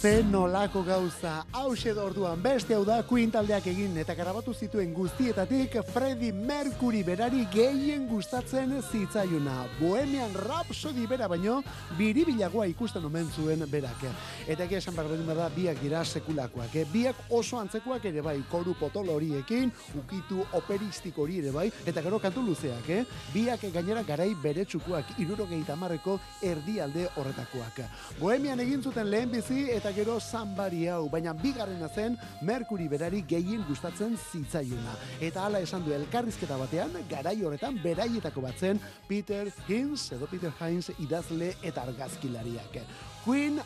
Ze 0.00 0.22
nolako 0.24 0.80
gauza, 0.80 1.44
hause 1.52 1.92
orduan 1.92 2.40
beste 2.40 2.72
hau 2.72 2.86
da 2.88 3.02
Queen 3.04 3.28
taldeak 3.28 3.66
egin 3.68 3.98
eta 4.00 4.14
garabatu 4.16 4.54
zituen 4.56 4.94
guztietatik 4.96 5.74
Freddie 5.92 6.32
Mercury 6.32 7.02
berari 7.04 7.42
gehien 7.52 8.06
gustatzen 8.08 8.72
zitzaiuna. 8.80 9.66
Bohemian 9.76 10.32
Rhapsody 10.32 11.04
bera 11.10 11.28
baino, 11.28 11.58
biribilagoa 11.98 12.64
ikusten 12.72 13.04
omen 13.04 13.28
zuen 13.36 13.66
berak. 13.68 14.06
Eta 14.50 14.64
egia 14.66 14.80
esan 14.82 14.96
barbedun 14.96 15.28
da 15.30 15.46
biak 15.54 15.78
dira 15.78 16.00
sekulakoak. 16.02 16.72
Eh? 16.74 16.82
Biak 16.90 17.30
oso 17.36 17.60
antzekoak 17.60 18.08
ere 18.10 18.22
bai, 18.26 18.34
koru 18.50 18.74
potolo 18.74 19.14
horiekin, 19.14 19.70
ukitu 20.00 20.42
operistik 20.58 21.18
hori 21.22 21.38
ere 21.38 21.52
bai, 21.54 21.68
eta 21.86 22.02
gero 22.02 22.18
kantu 22.18 22.42
luzeak, 22.42 22.88
eh? 22.90 23.04
Biak 23.30 23.68
gainera 23.70 24.02
garai 24.02 24.32
beretsukoak, 24.42 25.12
irurogeita 25.22 25.76
marreko 25.78 26.16
erdialde 26.42 27.06
horretakoak. 27.14 27.78
Bohemian 28.18 28.58
egin 28.64 28.82
zuten 28.82 29.06
lehen 29.12 29.30
bizi 29.30 29.68
eta 29.70 29.92
gero 29.94 30.18
zanbari 30.18 30.88
hau, 30.90 31.04
baina 31.12 31.32
bigarrena 31.32 31.88
zen 31.94 32.18
Mercury 32.42 32.88
berari 32.90 33.22
gehien 33.22 33.62
gustatzen 33.68 34.18
zitzaiuna. 34.18 34.96
Eta 35.20 35.46
hala 35.46 35.62
esan 35.62 35.86
du 35.86 35.94
elkarrizketa 35.94 36.58
batean, 36.58 36.98
garai 37.08 37.36
horretan 37.44 37.78
beraietako 37.84 38.42
batzen 38.48 38.82
Peter 39.06 39.46
Hines 39.68 40.10
edo 40.18 40.26
Peter 40.26 40.50
Hines 40.58 40.90
idazle 40.98 41.54
eta 41.62 41.86
argazkilariak. 41.86 42.82
Queen 43.20 43.60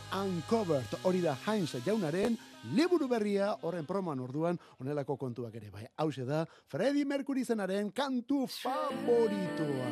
Uncovered 0.75 1.05
hori 1.07 1.21
da 1.23 1.37
Hines 1.47 1.77
jaunaren 1.87 2.35
liburu 2.75 3.07
berria 3.07 3.53
horren 3.63 3.87
promoan 3.87 4.19
orduan 4.25 4.59
onelako 4.81 5.17
kontuak 5.17 5.55
ere 5.55 5.71
bai. 5.71 5.87
Hau 5.97 6.11
da 6.27 6.47
Freddie 6.67 7.05
Mercury 7.05 7.45
zenaren 7.45 7.93
kantu 7.93 8.47
favoritoa. 8.47 9.91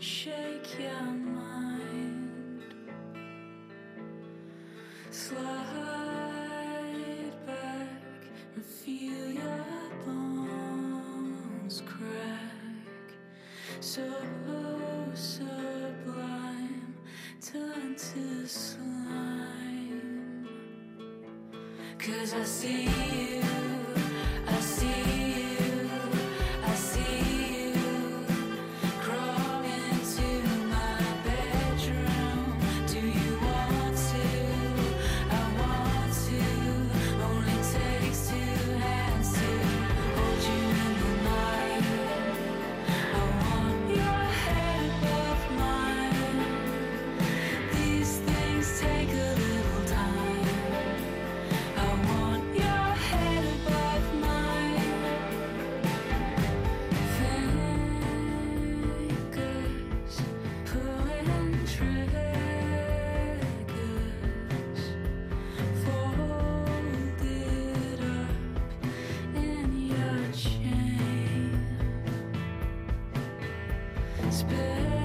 Shake 0.00 0.80
your 0.80 1.12
mind. 1.12 2.74
Slide 5.10 6.11
So 13.94 14.00
sublime, 15.12 16.94
turn 17.42 17.94
to 17.94 18.48
slime. 18.48 20.48
Cause 21.98 22.32
I 22.32 22.42
see 22.44 22.84
you, 22.84 23.31
despair. 74.32 75.01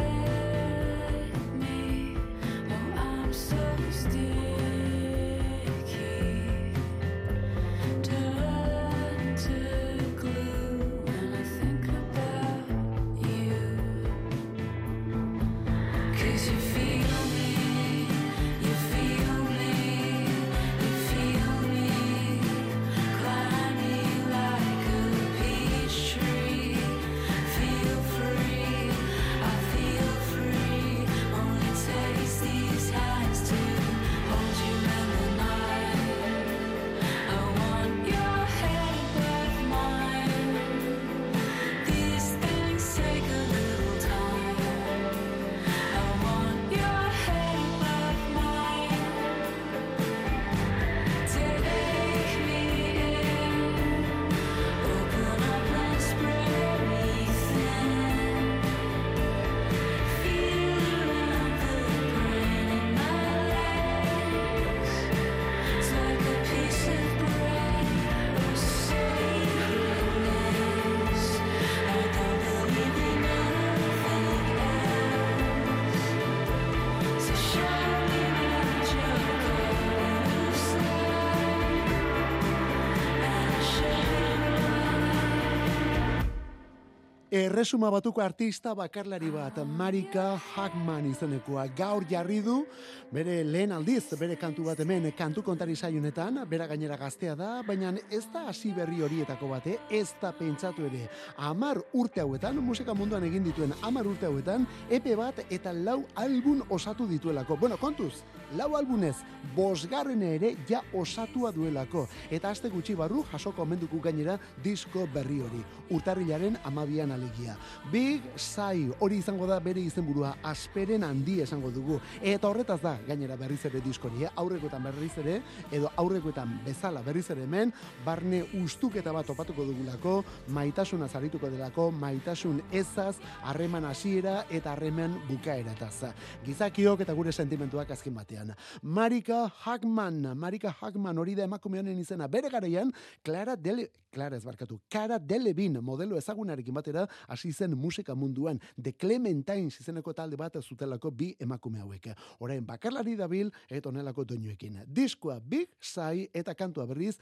Erresuma 87.37 87.91
batuko 87.93 88.21
artista 88.23 88.71
bakarlari 88.73 89.27
bat, 89.29 89.59
Marika 89.61 90.39
Hagman 90.55 91.05
izenekoa. 91.11 91.67
Gaur 91.77 92.05
jarri 92.09 92.39
du, 92.41 92.63
bere 93.11 93.43
lehen 93.43 93.71
aldiz, 93.71 94.03
bere 94.19 94.35
kantu 94.39 94.65
bat 94.67 94.79
hemen, 94.83 95.07
kantu 95.17 95.43
kontari 95.45 95.75
zaiunetan, 95.75 96.41
bera 96.49 96.67
gainera 96.67 96.97
gaztea 96.99 97.35
da, 97.39 97.61
baina 97.63 97.93
ez 98.11 98.25
da 98.33 98.47
hasi 98.49 98.73
berri 98.75 99.01
horietako 99.01 99.47
bate, 99.53 99.77
ez 99.89 100.09
da 100.21 100.33
pentsatu 100.35 100.85
ere. 100.89 101.07
Amar 101.37 101.79
urte 101.93 102.21
hauetan, 102.21 102.59
musika 102.63 102.93
munduan 102.93 103.23
egin 103.23 103.45
dituen 103.47 103.73
amar 103.81 104.07
urte 104.07 104.27
hauetan, 104.27 104.67
epe 104.89 105.15
bat 105.15 105.39
eta 105.49 105.73
lau 105.73 106.01
album 106.15 106.63
osatu 106.69 107.07
dituelako. 107.07 107.57
Bueno, 107.57 107.77
kontuz, 107.77 108.23
lau 108.57 108.73
albunez, 108.75 109.15
bosgarren 109.55 110.21
ere 110.23 110.55
ja 110.67 110.81
osatua 110.93 111.53
duelako. 111.55 112.07
Eta 112.31 112.51
aste 112.51 112.69
gutxi 112.69 112.95
barru 112.95 113.23
jasoko 113.31 113.63
omenduku 113.63 114.01
gainera 114.03 114.37
disko 114.63 115.07
berri 115.13 115.39
hori. 115.41 115.63
Urtarrilaren 115.95 116.59
amabian 116.67 117.11
alegia. 117.15 117.55
Big 117.91 118.21
Sai 118.35 118.89
hori 118.99 119.21
izango 119.23 119.47
da 119.47 119.59
bere 119.63 119.81
izenburua 119.81 120.35
asperen 120.43 121.03
handi 121.07 121.39
esango 121.41 121.71
dugu. 121.71 122.01
Eta 122.21 122.49
horretaz 122.49 122.81
da 122.81 122.96
gainera 123.07 123.35
berriz 123.37 123.59
ere 123.69 123.81
diskori, 123.83 124.23
eh? 124.25 124.31
aurrekoetan 124.35 124.83
berriz 124.83 125.11
ere, 125.21 125.41
edo 125.71 125.91
aurrekoetan 125.97 126.59
bezala 126.65 127.01
berriz 127.05 127.25
ere 127.33 127.43
hemen, 127.43 127.73
barne 128.05 128.43
ustuketa 128.61 129.13
bat 129.13 129.27
topatuko 129.27 129.65
dugulako, 129.67 130.23
maitasuna 130.55 131.07
zarituko 131.07 131.49
delako, 131.53 131.89
maitasun 131.91 132.61
ezaz, 132.71 133.17
harreman 133.43 133.85
hasiera 133.85 134.45
eta 134.49 134.73
harreman 134.73 135.19
bukaerataz. 135.29 136.13
Gizakiok 136.45 137.05
eta 137.05 137.13
gure 137.17 137.31
sentimentuak 137.31 137.91
azken 137.91 138.15
batean. 138.15 138.53
Marika 138.81 139.45
Hagman, 139.63 140.33
Marika 140.37 140.73
Hagman 140.81 141.17
hori 141.17 141.35
da 141.35 141.45
emakume 141.47 141.79
honen 141.79 141.99
izena, 141.99 142.27
bere 142.27 142.49
garaian, 142.49 142.91
Clara 143.23 143.55
Dele, 143.55 143.89
Clara 144.11 144.37
ez 144.37 144.43
barkatu, 144.45 144.79
Cara 144.89 145.19
Delevin 145.19 145.77
modelo 145.83 146.17
ezagunarekin 146.17 146.73
batera 146.73 147.05
hasi 147.27 147.51
zen 147.51 147.75
musika 147.77 148.15
munduan 148.15 148.59
The 148.81 148.93
Clementines 148.93 149.81
izeneko 149.81 150.13
talde 150.13 150.37
bat 150.39 150.57
zutelako 150.61 151.11
bi 151.11 151.33
emakume 151.39 151.79
hauek. 151.79 152.07
Orain 152.39 152.65
bakarlari 152.87 153.17
dabil 153.19 153.51
eta 153.69 153.89
honelako 153.89 154.23
doinuekin. 154.23 154.79
Diskoa 154.87 155.39
Big 155.39 155.67
Sai 155.81 156.29
eta 156.33 156.55
kantua 156.55 156.85
berriz 156.87 157.17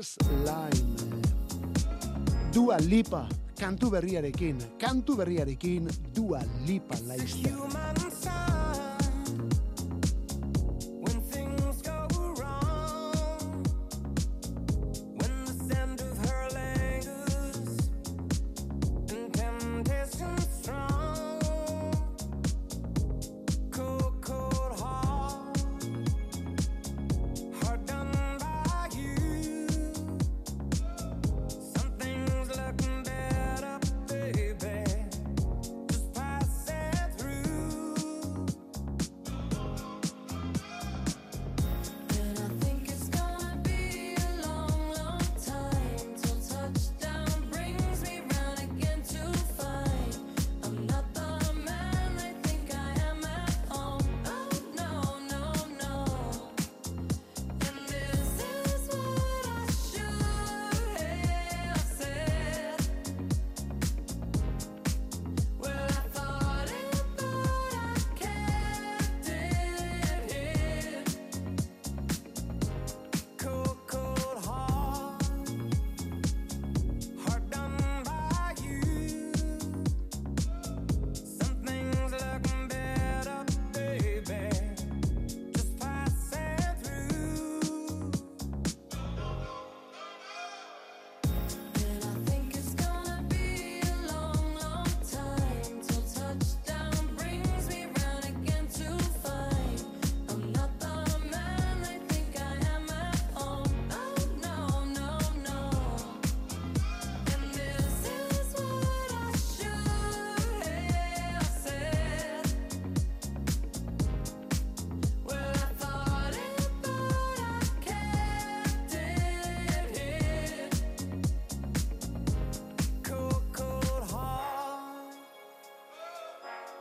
Slime. 0.00 0.78
Dua 2.54 2.78
Lipa, 2.78 3.28
kantu 3.58 3.90
berriarekin, 3.90 4.78
kantu 4.78 5.16
berriarekin 5.16 5.90
Dua 6.14 6.40
Lipa 6.66 6.96
laizter. 7.06 8.57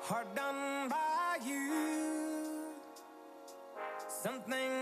Hard 0.07 0.33
done 0.35 0.87
by 0.87 1.37
you. 1.45 2.71
Something's 4.07 4.76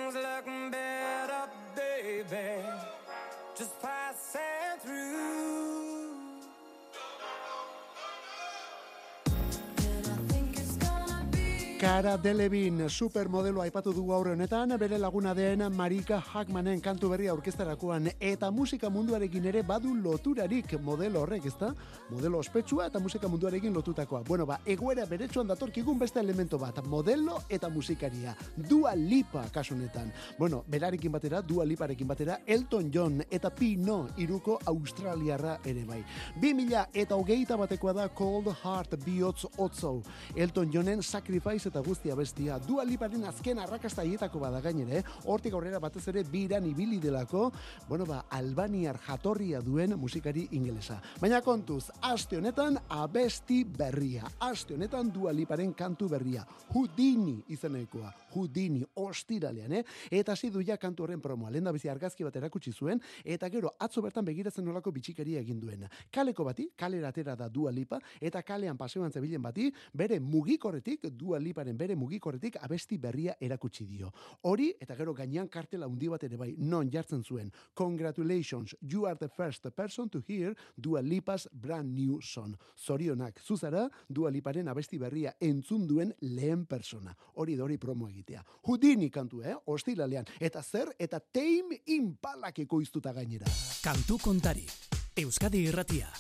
Cara 11.76 12.16
Delevin 12.18 12.86
supermodelo 12.88 13.60
aipatu 13.60 13.92
dugu 13.92 14.14
aurre 14.16 14.32
honetan, 14.32 14.72
bere 14.80 14.96
laguna 14.98 15.34
den 15.36 15.60
Marika 15.76 16.22
Hackmanen 16.24 16.80
kantu 16.80 17.10
berria 17.12 17.34
aurkezterakoan 17.34 18.08
eta 18.16 18.48
musika 18.50 18.88
munduarekin 18.90 19.44
ere 19.52 19.62
badu 19.62 19.92
loturarik 19.94 20.78
modelo 20.80 21.26
horrek, 21.26 21.50
ezta? 21.52 21.74
Modelo 22.10 22.40
ospetsua 22.40 22.86
eta 22.88 23.00
musika 23.04 23.28
munduarekin 23.28 23.74
lotutakoa. 23.76 24.22
Bueno, 24.24 24.46
ba, 24.46 24.62
egoera 24.66 25.04
beretsuan 25.06 25.52
datorkigun 25.52 26.00
beste 26.00 26.22
elemento 26.22 26.58
bat, 26.58 26.80
modelo 26.88 27.42
eta 27.50 27.68
musikaria. 27.68 28.38
Dua 28.56 28.96
Lipa 28.96 29.44
kasu 29.52 29.76
honetan. 29.76 30.14
Bueno, 30.40 30.64
berarekin 30.72 31.12
batera, 31.12 31.42
Dua 31.42 31.66
Liparekin 31.66 32.08
batera, 32.08 32.40
Elton 32.46 32.90
John 32.94 33.20
eta 33.30 33.52
Pino 33.52 34.08
iruko 34.16 34.62
australiarra 34.66 35.60
ere 35.66 35.84
bai. 35.84 36.00
2000 36.40 36.88
eta 36.94 37.20
hogeita 37.20 37.60
batekoa 37.60 37.94
da 38.00 38.08
Cold 38.08 38.48
Heart 38.64 38.96
bihotz 39.04 39.44
otzo. 39.58 40.02
Elton 40.36 40.72
Johnen 40.72 41.04
Sacrifice 41.04 41.65
eta 41.70 41.82
guztia 41.82 42.16
bestia. 42.16 42.60
Dua 42.60 42.84
Liparen 42.86 43.24
azken 43.26 43.60
arrakasta 43.60 44.04
hietako 44.06 44.40
bada 44.40 44.62
gainere, 44.62 45.04
hortik 45.26 45.54
aurrera 45.54 45.80
batez 45.80 46.08
ere 46.12 46.24
biran 46.24 46.66
ibili 46.66 47.00
delako, 47.00 47.52
bueno 47.90 48.06
ba, 48.06 48.26
albaniar 48.30 49.00
jatorria 49.08 49.62
duen 49.62 49.96
musikari 50.00 50.48
ingelesa. 50.58 51.02
Baina 51.22 51.42
kontuz, 51.42 51.90
aste 52.02 52.38
honetan 52.38 52.78
abesti 52.90 53.64
berria. 53.64 54.28
Aste 54.40 54.76
honetan 54.76 55.12
Dua 55.14 55.34
Liparen 55.34 55.74
kantu 55.74 56.10
berria. 56.10 56.46
Houdini 56.74 57.38
izenekoa. 57.50 58.14
Houdini 58.36 58.84
ostiralean, 59.00 59.72
eh? 59.80 59.84
Eta 60.12 60.34
hasi 60.34 60.50
du 60.52 60.64
ja 60.66 60.78
kantu 60.78 61.06
horren 61.06 61.22
promoa. 61.24 61.52
Lehen 61.52 61.64
da 61.64 61.72
bizi 61.72 61.90
argazki 61.90 62.26
bat 62.28 62.36
erakutsi 62.36 62.74
zuen, 62.74 63.00
eta 63.24 63.50
gero 63.50 63.72
atzo 63.80 64.02
bertan 64.04 64.26
begiratzen 64.28 64.66
nolako 64.66 64.92
bitxikeria 64.92 65.40
egin 65.40 65.60
duen. 65.60 65.86
Kaleko 66.12 66.44
bati, 66.44 66.68
kalera 66.76 67.14
atera 67.14 67.36
da 67.40 67.48
Dua 67.50 67.72
Lipa, 67.72 68.00
eta 68.20 68.42
kalean 68.44 68.78
paseoan 68.78 69.12
zebilen 69.12 69.42
bati, 69.42 69.70
bere 69.94 70.20
mugikorretik, 70.20 71.08
Dua 71.16 71.40
Liparen 71.56 71.78
bere 71.78 71.96
mugikorretik 71.96 72.58
abesti 72.60 72.98
berria 73.00 73.38
erakutsi 73.40 73.86
dio. 73.88 74.10
Hori, 74.44 74.74
eta 74.82 74.96
gero 75.00 75.14
gainean 75.16 75.48
kartela 75.48 75.88
handi 75.88 76.10
bat 76.12 76.24
ere 76.28 76.36
bai, 76.36 76.50
non 76.58 76.90
jartzen 76.92 77.24
zuen. 77.24 77.52
Congratulations, 77.74 78.76
you 78.82 79.06
are 79.06 79.16
the 79.16 79.30
first 79.30 79.64
person 79.76 80.10
to 80.10 80.22
hear 80.28 80.54
Dua 80.76 81.02
Lipa's 81.02 81.48
brand 81.54 81.96
new 81.96 82.20
song. 82.22 82.58
Zorionak, 82.76 83.40
zuzara, 83.40 83.90
Dua 84.10 84.30
Liparen 84.30 84.68
abesti 84.68 85.00
berria 85.00 85.32
entzun 85.40 85.88
duen 85.88 86.14
lehen 86.22 86.66
persona. 86.66 87.16
Hori 87.36 87.56
da 87.56 87.64
hori 87.64 87.78
promo 87.78 88.10
egitea. 88.10 88.44
Houdini 88.68 89.10
kantu, 89.10 89.42
eh? 89.44 89.56
Ostiralean. 89.66 90.28
Eta 90.40 90.62
zer, 90.62 90.92
eta 91.00 91.20
Tame 91.20 91.80
Impalak 91.96 92.60
ekoiztuta 92.60 93.14
gainera. 93.14 93.48
Kantu 93.84 94.20
kontari. 94.20 94.68
Euskadi 95.16 95.64
irratia. 95.70 96.12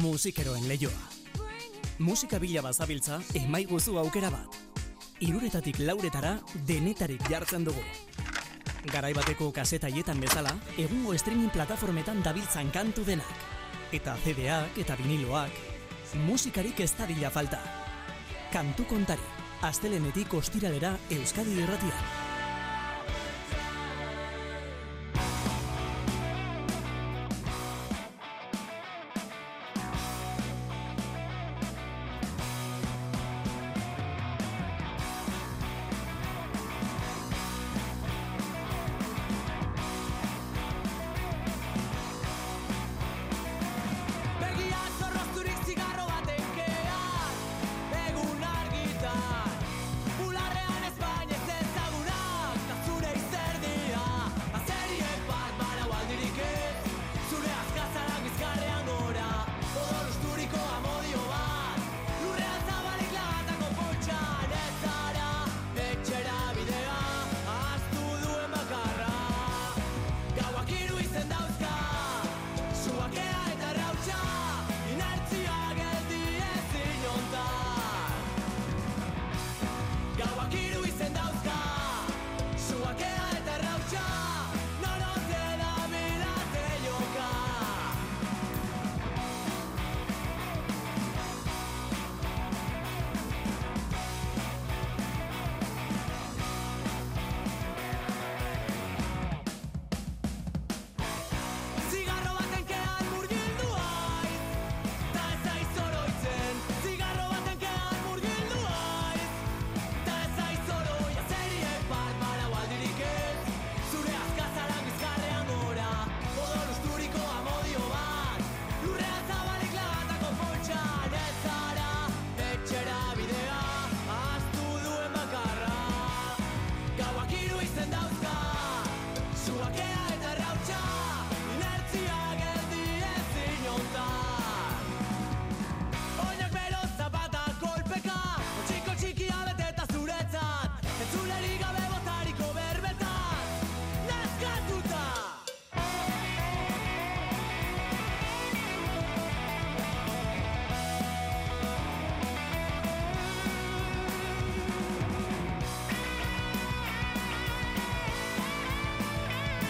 Musikeroen 0.00 0.64
leioa. 0.68 1.25
Musika 1.98 2.38
bila 2.38 2.60
bazabiltza, 2.60 3.22
emaiguzu 3.34 3.96
aukera 3.96 4.28
bat. 4.28 4.56
Iruretatik 5.24 5.78
lauretara 5.80 6.34
denetarik 6.68 7.22
jartzen 7.30 7.64
dugu. 7.64 7.80
Garai 8.92 9.14
bateko 9.16 9.48
kasetaietan 9.50 10.20
bezala, 10.20 10.52
egungo 10.76 11.16
streaming 11.16 11.48
plataformetan 11.54 12.20
dabiltzan 12.22 12.68
kantu 12.70 13.06
denak. 13.08 13.32
Eta 13.96 14.18
CD-ak 14.26 14.76
eta 14.84 14.98
viniloak, 15.00 15.56
musikarik 16.28 16.84
ez 16.84 16.92
dadila 16.98 17.32
falta. 17.32 17.62
Kantu 18.52 18.84
kontari. 18.84 19.34
Astelenetik 19.64 20.34
ostiralera 20.36 20.98
Euskadi 21.16 21.62
irratia. 21.62 22.25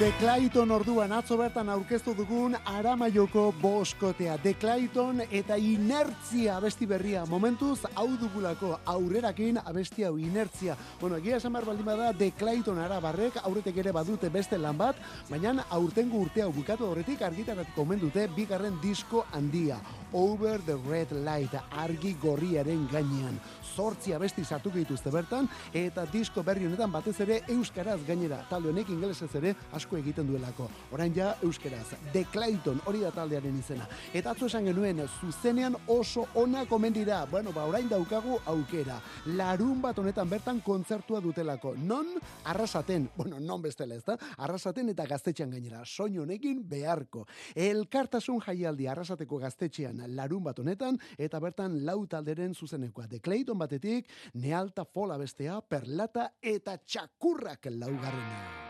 The 0.06 0.12
Clayton 0.20 0.70
orduan 0.70 1.10
atzo 1.10 1.34
bertan 1.34 1.66
aurkeztu 1.66 2.12
dugun 2.14 2.52
Aramaioko 2.70 3.48
boskotea. 3.58 4.36
The 4.38 4.52
Clayton 4.54 5.24
eta 5.34 5.56
inertzia 5.58 6.60
abesti 6.60 6.86
berria. 6.86 7.24
Momentuz 7.26 7.80
hau 7.88 8.06
dugulako 8.14 8.76
aurrerakin 8.86 9.58
abesti 9.64 10.06
hau 10.06 10.12
inertzia. 10.14 10.76
Bueno, 11.00 11.18
egia 11.18 11.40
esan 11.40 11.56
behar 11.56 11.66
baldin 11.66 11.90
bada 11.90 12.12
The 12.14 12.30
Clayton 12.38 12.78
arabarrek 12.84 13.40
aurretek 13.42 13.82
ere 13.82 13.90
badute 13.96 14.30
beste 14.30 14.62
lan 14.62 14.78
bat, 14.78 14.94
baina 15.26 15.66
aurtengo 15.74 16.22
urte 16.22 16.46
hau 16.46 16.52
bukatu 16.54 16.86
horretik 16.86 17.26
argitaratuko 17.26 17.82
omen 17.82 17.98
dute 18.06 18.28
bigarren 18.36 18.78
disko 18.78 19.26
handia. 19.32 19.80
Over 20.16 20.62
the 20.64 20.78
Red 20.88 21.10
Light, 21.12 21.52
argi 21.76 22.14
gorriaren 22.16 22.86
gainean. 22.88 23.34
Zortzi 23.76 24.14
abesti 24.16 24.46
sartuko 24.48 24.78
dituzte 24.80 25.10
bertan, 25.12 25.44
eta 25.76 26.06
disko 26.08 26.40
berri 26.40 26.64
honetan 26.64 26.88
batez 26.88 27.18
ere 27.20 27.42
euskaraz 27.52 27.98
gainera. 28.06 28.38
Talde 28.48 28.70
honek 28.70 28.88
ingelesez 28.94 29.28
ere 29.36 29.52
asko 29.76 29.98
egiten 29.98 30.24
duelako. 30.30 30.70
Orain 30.96 31.12
ja 31.12 31.34
euskeraz. 31.44 31.98
The 32.14 32.22
Clayton 32.32 32.80
hori 32.88 33.02
da 33.04 33.10
taldearen 33.12 33.58
izena. 33.60 33.84
Eta 34.16 34.32
atzo 34.32 34.48
esan 34.48 34.64
genuen 34.70 35.02
zuzenean 35.20 35.76
oso 35.92 36.24
ona 36.34 36.64
komendira. 36.64 37.26
Bueno, 37.28 37.52
ba 37.52 37.66
orain 37.68 37.92
daukagu 37.92 38.40
aukera. 38.46 38.96
Larun 39.36 39.84
bat 39.84 40.00
honetan 40.00 40.32
bertan 40.32 40.64
kontzertua 40.64 41.20
dutelako. 41.20 41.74
Non 41.76 42.08
arrasaten, 42.48 43.10
bueno, 43.18 43.36
non 43.36 43.60
bestela 43.60 44.00
ez 44.00 44.04
da, 44.08 44.16
arrasaten 44.38 44.88
eta 44.94 45.04
gaztetxean 45.04 45.52
gainera. 45.52 45.84
Soin 45.84 46.16
honekin 46.24 46.64
beharko. 46.64 47.26
Elkartasun 47.52 48.40
jaialdi 48.48 48.88
arrasateko 48.88 49.44
gaztetxean 49.44 50.05
larun 50.08 50.44
bat 50.44 50.58
honetan, 50.58 50.98
eta 51.18 51.40
bertan 51.40 51.80
lau 51.86 52.06
talderen 52.06 52.54
zuzenekoa. 52.54 53.08
The 53.08 53.20
Clayton 53.20 53.58
batetik, 53.58 54.10
Nealta 54.34 54.84
Fola 54.84 55.18
bestea, 55.18 55.60
Perlata 55.60 56.32
eta 56.42 56.76
Txakurrak 56.78 57.70
laugarrena. 57.70 58.66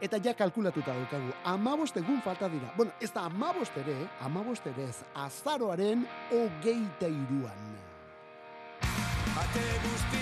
Eta 0.00 0.16
ja 0.24 0.32
kalkulatuta 0.32 0.94
daukagu, 0.96 1.34
amabost 1.44 1.96
egun 2.00 2.22
falta 2.24 2.48
dira. 2.48 2.72
Bueno, 2.76 2.92
ez 3.00 3.10
da 3.12 3.26
amabost 3.28 3.76
ere, 3.76 3.98
amabost 4.24 4.66
ere 4.66 4.88
ez, 4.88 4.96
azaroaren 5.14 6.06
hogeita 6.32 7.12
iruan. 7.12 7.70
Ate 9.40 9.68
guztiak 9.84 10.19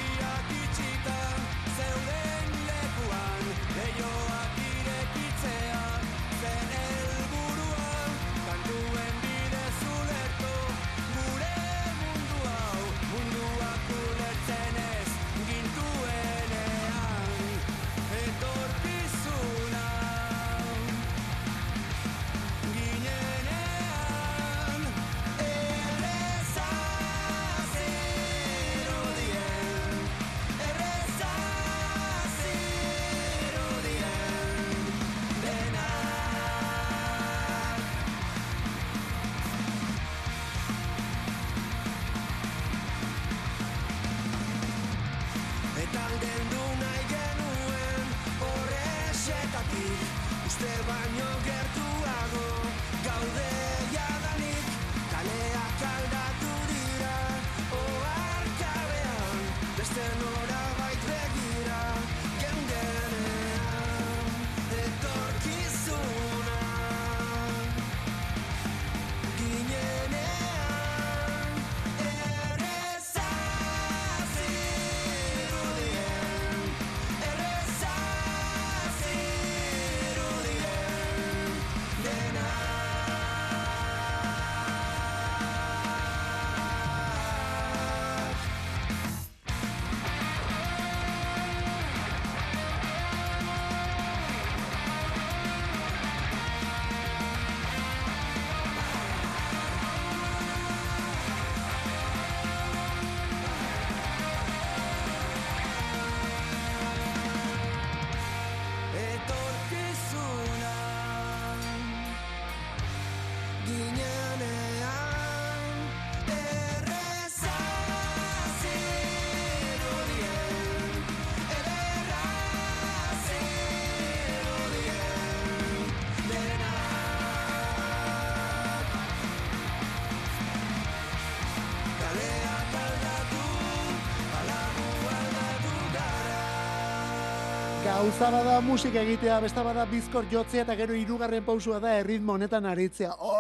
Gauza 137.99 138.29
bada 138.31 138.61
musika 138.63 139.01
egitea, 139.03 139.41
besta 139.43 139.63
bada 139.67 139.83
bizkor 139.91 140.27
jotzea 140.31 140.63
eta 140.63 140.77
gero 140.79 140.95
hirugarren 140.95 141.43
pausua 141.43 141.81
da 141.83 141.97
erritmo 141.99 142.37
honetan 142.37 142.69
aritzea. 142.71 143.17
Da 143.19 143.38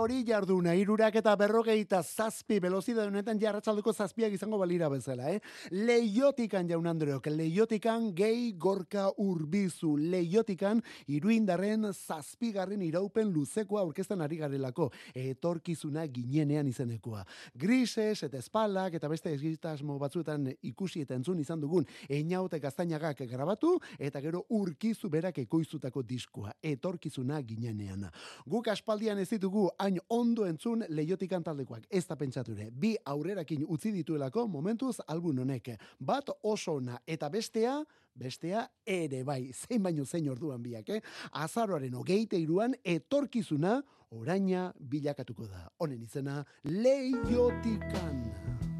hori 0.00 0.22
jarduna, 0.24 0.72
hirurak 0.72 1.18
eta 1.20 1.34
berrogeita 1.36 1.98
zazpi 2.00 2.56
velozida 2.62 3.04
honetan 3.04 3.38
jarratzaldeko 3.40 3.92
zazpiak 3.92 4.32
izango 4.32 4.56
balira 4.60 4.88
bezala, 4.88 5.28
eh? 5.34 5.40
Leiotikan 5.76 6.68
jaun 6.70 6.86
Andreok, 6.88 7.26
leiotikan 7.28 8.06
gehi 8.16 8.54
gorka 8.56 9.10
urbizu, 9.20 9.92
leiotikan 10.00 10.80
iruindarren 11.12 11.90
zazpigarren 11.92 12.80
iraupen 12.86 13.28
luzekoa 13.34 13.82
aurkezten 13.84 14.24
ari 14.24 14.38
garelako, 14.40 14.88
etorkizuna 15.12 16.06
ginenean 16.08 16.70
izenekoa. 16.70 17.26
Grises 17.60 18.22
eta 18.24 18.40
espalak 18.40 18.96
eta 18.96 19.10
beste 19.12 19.34
egitasmo 19.36 19.98
batzuetan 20.00 20.48
ikusi 20.72 21.04
eta 21.04 21.18
entzun 21.18 21.44
izan 21.44 21.60
dugun 21.60 21.84
Einaute 22.08 22.60
Gaztainagak 22.60 23.20
grabatu 23.28 23.74
eta 23.98 24.24
gero 24.24 24.46
urkizu 24.56 25.12
berak 25.12 25.42
ekoiztutako 25.44 26.02
diskoa, 26.08 26.56
etorkizuna 26.62 27.42
ginenean. 27.44 28.08
Guk 28.48 28.72
aspaldian 28.72 29.20
ez 29.20 29.28
ditugu 29.28 29.68
ondo 30.08 30.46
entzun 30.46 30.84
leiotikan 30.88 31.42
taldekoak, 31.42 31.86
ez 31.90 32.06
da 32.06 32.16
pentsature. 32.16 32.70
Bi 32.70 32.96
aurrerakin 33.04 33.66
utzi 33.68 33.92
dituelako 33.92 34.46
momentuz 34.48 35.00
album 35.06 35.38
honek. 35.38 35.74
Bat 35.98 36.30
oso 36.42 36.78
ona 36.78 36.98
eta 37.06 37.28
bestea 37.28 37.82
bestea 38.14 38.66
ere 38.86 39.22
bai, 39.24 39.52
zein 39.60 39.82
baino 39.82 40.04
zein 40.04 40.28
orduan 40.30 40.62
biak, 40.62 40.88
eh? 40.88 41.00
Azaroaren 41.32 41.94
hogeite 41.94 42.40
iruan 42.40 42.74
etorkizuna 42.84 43.80
oraina 44.10 44.72
bilakatuko 44.78 45.48
da. 45.48 45.68
Honen 45.78 46.02
izena 46.02 46.44
leiotikan. 46.64 48.79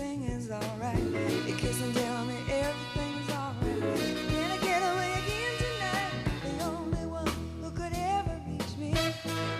everything's 0.00 0.50
alright. 0.50 0.98
You 1.46 1.54
kiss 1.54 1.80
and 1.82 1.94
tell 1.94 2.24
me 2.26 2.34
everything's 2.50 3.30
alright. 3.30 4.16
Can 4.28 4.50
I 4.50 4.58
get 4.58 4.82
away 4.82 5.12
again 5.22 5.54
tonight? 5.58 6.58
The 6.58 6.64
only 6.64 7.06
one 7.06 7.26
who 7.62 7.70
could 7.70 7.92
ever 7.94 8.40
reach 8.46 8.76
me 8.78 8.90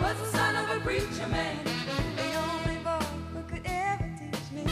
was 0.01 0.19
the 0.19 0.27
son 0.27 0.57
of 0.57 0.77
a 0.77 0.81
preacher 0.81 1.29
man. 1.29 1.57
The 2.17 2.35
only 2.51 2.77
boy 2.85 3.07
who 3.33 3.43
could 3.45 3.63
ever 3.65 4.11
teach 4.19 4.51
me 4.53 4.65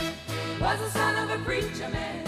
was 0.61 0.79
the 0.81 0.91
son 0.91 1.31
of 1.31 1.41
a 1.41 1.43
preacher 1.45 1.89
man. 1.89 2.24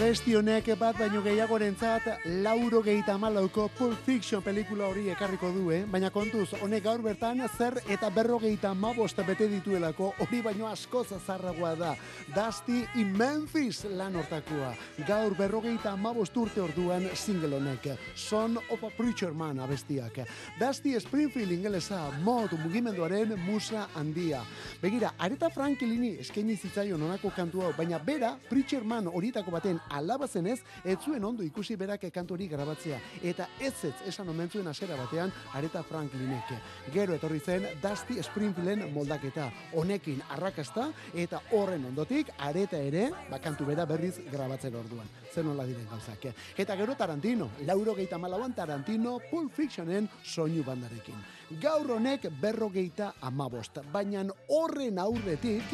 Abesti 0.00 0.32
honek 0.32 0.64
bat 0.80 0.96
baino 0.96 1.20
gehiagorentzat 1.20 2.06
lauro 2.40 2.78
gehieta 2.80 3.18
malauko 3.20 3.66
Pulp 3.76 3.98
Fiction 4.06 4.40
pelikula 4.40 4.86
hori 4.88 5.10
ekarriko 5.12 5.50
du, 5.52 5.66
eh? 5.76 5.82
baina 5.84 6.08
kontuz, 6.08 6.54
honek 6.56 6.86
gaur 6.86 7.02
bertan 7.04 7.42
zer 7.58 7.74
eta 7.84 8.08
berrogeita 8.08 8.70
mabost 8.72 9.20
bete 9.28 9.44
dituelako 9.50 10.14
hori 10.24 10.40
baino 10.40 10.70
asko 10.70 11.02
zazarragoa 11.04 11.74
da. 11.76 11.90
Dusty 12.32 12.78
in 12.94 13.10
Memphis 13.12 13.82
lan 13.92 14.16
hortakoa. 14.16 14.70
Gaur 15.06 15.36
berrogeita 15.36 15.92
mabost 16.00 16.34
urte 16.34 16.64
orduan 16.64 17.04
single 17.12 17.58
honek. 17.58 17.90
Son 18.14 18.56
of 18.70 18.82
a 18.82 18.90
Preacher 18.96 19.34
Man 19.34 19.60
abestiak. 19.60 20.22
Dusty 20.58 20.96
Springfield 20.98 21.52
ingelesa 21.58 22.06
mod 22.24 22.56
mugimenduaren 22.64 23.36
musa 23.44 23.84
handia. 23.94 24.40
Begira, 24.80 25.12
Areta 25.18 25.52
Franklini 25.52 26.16
eskaini 26.24 26.56
zitzaion 26.56 27.02
honako 27.02 27.36
kantu 27.36 27.66
hau, 27.66 27.76
baina 27.76 27.98
bera 27.98 28.32
Preacher 28.48 28.82
Man 28.82 29.12
horietako 29.12 29.58
baten 29.58 29.78
alaba 29.90 30.26
zenez, 30.28 30.60
ez 30.84 30.96
zuen 31.04 31.24
ondo 31.24 31.42
ikusi 31.42 31.76
berak 31.76 32.06
kantu 32.14 32.34
hori 32.34 32.48
grabatzea. 32.48 32.98
Eta 33.22 33.48
ez 33.60 33.74
ez 33.84 33.94
esan 34.06 34.28
omen 34.28 34.50
zuen 34.50 34.66
hasiera 34.66 34.96
batean 34.96 35.32
Areta 35.54 35.82
Franklinek. 35.82 36.54
Gero 36.94 37.14
etorri 37.14 37.40
zen 37.40 37.66
Dusty 37.82 38.22
Springfielden 38.22 38.92
moldaketa. 38.94 39.50
Honekin 39.74 40.22
arrakasta 40.30 40.90
eta 41.14 41.42
horren 41.52 41.84
ondotik 41.90 42.30
Areta 42.38 42.78
ere, 42.78 43.10
ba, 43.30 43.38
kantu 43.38 43.66
bera 43.66 43.86
berriz 43.86 44.16
grabatzen 44.30 44.74
orduan. 44.74 45.08
Zer 45.32 45.44
nola 45.44 45.66
diren 45.66 45.86
gauzak. 45.90 46.30
Eta 46.58 46.76
gero 46.76 46.94
Tarantino, 46.94 47.50
lauro 47.66 47.94
geita 47.94 48.18
malauan 48.18 48.54
Tarantino 48.54 49.18
Pulp 49.30 49.52
Fictionen 49.54 50.08
soinu 50.22 50.64
bandarekin. 50.64 51.39
Gaur 51.58 51.96
honek 51.96 52.28
berrogeita 52.40 53.08
amabost, 53.26 53.80
baina 53.90 54.22
horren 54.54 55.00
aurretik 55.02 55.72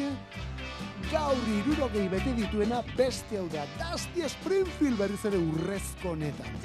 gaur 1.11 1.43
irurogei 1.53 2.07
bete 2.09 2.33
dituena 2.39 2.81
beste 2.97 3.37
hau 3.37 3.45
da. 3.53 3.67
Dusty 3.77 4.25
Springfield 4.25 4.97
berriz 4.97 5.21
ere 5.29 5.37
urrezko 5.37 6.15
honetan. 6.15 6.57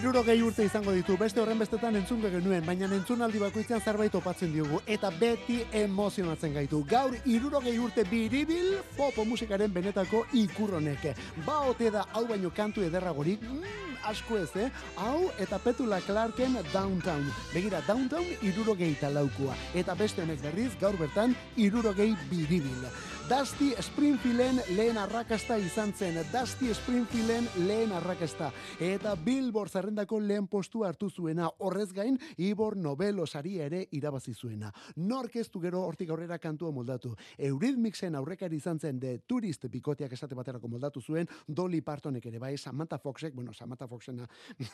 Irurogei 0.00 0.38
urte 0.40 0.64
izango 0.64 0.94
ditu, 0.96 1.12
beste 1.20 1.42
horren 1.42 1.58
bestetan 1.60 1.98
entzungo 1.98 2.30
genuen, 2.32 2.62
baina 2.64 2.86
entzunaldi 2.96 3.36
bakoitzean 3.42 3.82
zerbait 3.84 4.14
topatzen 4.14 4.48
diogu, 4.54 4.78
eta 4.88 5.10
beti 5.12 5.58
emozionatzen 5.76 6.54
gaitu. 6.56 6.80
Gaur 6.88 7.18
irurogei 7.28 7.74
urte 7.84 8.06
biribil 8.08 8.78
popo 8.96 9.26
musikaren 9.28 9.68
benetako 9.74 10.22
ikurronek. 10.40 11.10
Ba 11.44 11.58
ote 11.68 11.92
da 11.92 12.06
hau 12.14 12.24
baino 12.32 12.48
kantu 12.48 12.86
ederragorik, 12.88 13.44
mm, 13.44 14.00
asko 14.08 14.40
ez, 14.40 14.48
eh? 14.56 14.70
Hau 14.96 15.28
eta 15.36 15.60
Petula 15.60 16.00
Clarken 16.00 16.56
Downtown. 16.72 17.28
Begira, 17.52 17.84
Downtown 17.84 18.24
irurogei 18.40 18.94
talaukua. 18.96 19.52
Eta 19.74 19.94
beste 19.94 20.24
honek 20.24 20.40
berriz, 20.40 20.72
gaur 20.80 20.96
bertan 20.96 21.36
irurogei 21.56 22.14
biribil. 22.32 22.88
Dusty 23.30 23.74
Springfielden 23.78 24.58
lehen 24.74 24.96
arrakasta 24.98 25.54
izan 25.62 25.92
zen. 25.94 26.16
Dusty 26.32 26.72
Springfielden 26.74 27.44
lehen 27.62 27.92
arrakasta. 27.94 28.48
Eta 28.82 29.12
Billboard 29.14 29.70
zerrendako 29.70 30.18
lehen 30.18 30.48
postua 30.50 30.88
hartu 30.88 31.06
zuena. 31.10 31.46
Horrez 31.58 31.92
gain, 31.94 32.18
Ibor 32.42 32.74
Nobelo 32.76 33.26
saria 33.26 33.68
ere 33.70 33.84
irabazi 33.92 34.34
zuena. 34.34 34.72
Nork 34.96 35.36
ez 35.36 35.46
du 35.48 35.60
gero 35.62 35.84
hortik 35.86 36.10
aurrera 36.10 36.40
kantua 36.42 36.72
moldatu. 36.74 37.12
Eurythmicsen 37.38 38.16
aurrekari 38.18 38.56
izan 38.58 38.80
zen 38.80 38.98
de 38.98 39.20
turist 39.20 39.68
bikoteak 39.70 40.12
esate 40.18 40.34
baterako 40.34 40.66
moldatu 40.66 41.00
zuen, 41.00 41.28
Dolly 41.46 41.82
Partonek 41.82 42.26
ere 42.26 42.42
bai, 42.42 42.56
Samantha 42.58 42.98
Foxek, 42.98 43.32
bueno, 43.34 43.54
Samantha 43.54 43.86
Foxena 43.86 44.26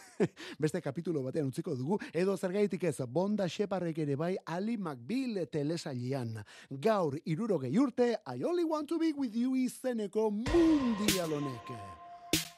beste 0.59 0.81
kapitulo 0.81 1.23
batean 1.23 1.53
utziko 1.53 1.77
dugu, 1.77 2.01
edo 2.11 2.39
zergaitik 2.39 2.89
ez, 2.89 2.97
Bonda 3.07 3.49
Sheparrek 3.49 3.99
ere 3.99 4.17
bai, 4.17 4.35
Ali 4.47 4.79
McBeal 4.79 5.45
telesailean. 5.53 6.41
Gaur, 6.71 7.21
irurogei 7.27 7.77
urte, 7.79 8.15
I 8.25 8.46
only 8.47 8.65
want 8.65 8.89
to 8.89 8.99
be 8.99 9.13
with 9.13 9.35
you 9.35 9.57
izeneko 9.57 10.31
mundial 10.31 11.31
honek. 11.31 11.71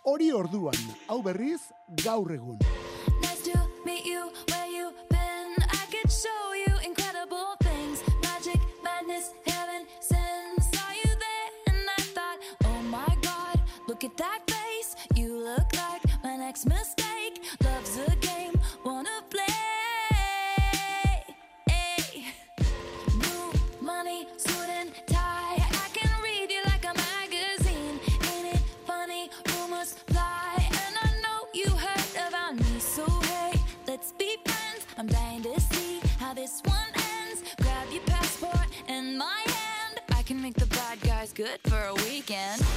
Hori 0.04 0.32
orduan, 0.32 0.76
hau 1.08 1.22
berriz, 1.22 1.60
gaur 2.04 2.32
egun. 2.32 2.58
Nice 3.22 3.42
to 3.50 3.58
meet 3.84 4.04
you 4.04 4.30
where 4.50 4.68
you 4.68 4.92
been. 5.08 5.54
I 5.58 5.86
could 5.90 6.10
show 6.12 6.52
you 6.54 6.57
good 41.38 41.60
for 41.68 41.80
a 41.80 41.94
weekend. 41.94 42.67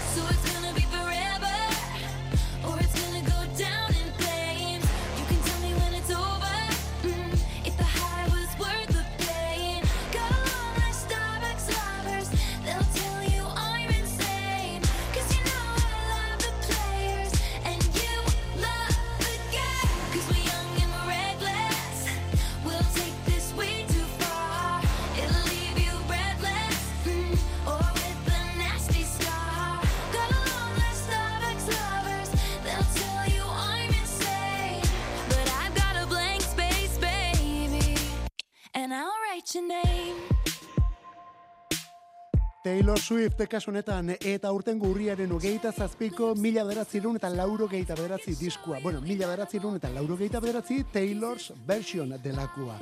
Taylor 42.64 43.00
Swift 43.00 43.40
kasu 43.50 43.72
honetan 43.72 44.12
eta 44.14 44.52
urtengo 44.54 44.86
urriaren 44.94 45.32
hogeita 45.34 45.72
zazpiko 45.74 46.28
mila 46.38 46.62
bederatzirun 46.68 47.16
eta 47.18 47.30
lauro 47.34 47.66
geita 47.68 47.96
bederatzi 47.98 48.36
diskua. 48.38 48.78
Bueno, 48.84 49.00
mila 49.02 49.26
bederatzirun 49.32 49.80
eta 49.80 49.90
lauro 49.90 50.14
geita 50.20 50.38
bederatzi 50.44 50.84
Taylor's 50.94 51.48
version 51.66 52.14
delakua. 52.22 52.76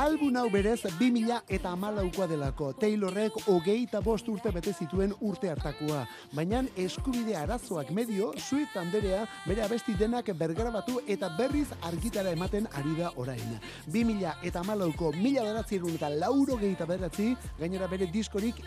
Album 0.00 0.38
hau 0.40 0.46
berez 0.48 0.78
bi 0.98 1.10
mila 1.12 1.42
eta 1.46 1.74
amalaukoa 1.76 2.26
delako. 2.30 2.70
Taylorrek 2.80 3.36
hogeita 3.52 4.00
bost 4.00 4.30
urte 4.32 4.48
bete 4.54 4.72
zituen 4.72 5.12
urte 5.20 5.52
hartakoa. 5.52 6.06
Baina 6.32 6.62
eskubide 6.86 7.36
arazoak 7.36 7.92
medio 7.92 8.32
Swift 8.38 8.80
anderea 8.80 9.26
bere 9.44 9.66
abesti 9.66 9.92
denak 9.92 10.32
bergrabatu 10.40 11.02
eta 11.06 11.28
berriz 11.36 11.66
argitara 11.82 12.32
ematen 12.32 12.70
ari 12.72 12.96
da 12.96 13.12
orain. 13.16 13.60
Bi 13.92 14.06
mila 14.08 14.38
eta 14.42 14.64
amalauko 14.64 15.12
mila 15.20 15.44
bederatzirun 15.44 16.00
eta 16.00 16.08
lauro 16.16 16.56
geita 16.56 16.88
bederatzi 16.88 17.34
gainera 17.60 17.92
bere 17.92 18.08
diskorik 18.08 18.64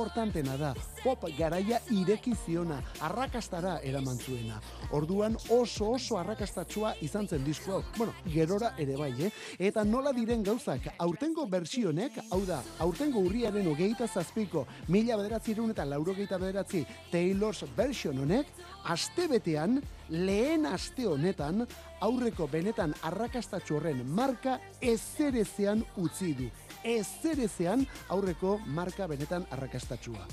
importantena 0.00 0.56
da. 0.56 0.72
Pop 1.02 1.26
garaia 1.36 1.80
ireki 1.92 2.32
ziona, 2.44 2.78
arrakastara 3.04 3.78
eraman 3.84 4.18
zuena. 4.18 4.60
Orduan 4.96 5.36
oso 5.52 5.90
oso 5.96 6.18
arrakastatsua 6.20 6.94
izan 7.04 7.28
zen 7.28 7.44
disko 7.44 7.74
hau. 7.74 7.82
Bueno, 7.96 8.14
gerora 8.26 8.72
ere 8.80 8.96
bai, 8.96 9.12
eh? 9.26 9.30
Eta 9.58 9.84
nola 9.84 10.12
diren 10.16 10.42
gauzak, 10.44 10.90
aurtengo 10.98 11.46
bersionek, 11.52 12.16
hau 12.30 12.40
da, 12.48 12.62
aurtengo 12.80 13.20
urriaren 13.26 13.68
hogeita 13.68 14.08
zazpiko, 14.08 14.66
mila 14.88 15.18
bederatzirun 15.20 15.74
eta 15.74 15.84
laurogeita 15.88 16.40
bederatzi 16.40 16.84
Taylor's 17.12 17.64
version 17.76 18.24
honek, 18.24 18.48
aste 18.88 19.28
betean, 19.28 19.80
lehen 20.08 20.66
aste 20.66 21.06
honetan, 21.08 21.66
aurreko 22.00 22.48
benetan 22.48 22.96
arrakastatxu 23.04 23.76
horren 23.76 24.04
marka 24.08 24.58
ezerezean 24.80 25.84
utzi 26.00 26.34
du. 26.34 26.50
Ezerezean 26.84 27.86
aurreko 28.08 28.58
marka 28.66 29.06
benetan 29.06 29.46
arrakastatxua. 29.50 30.26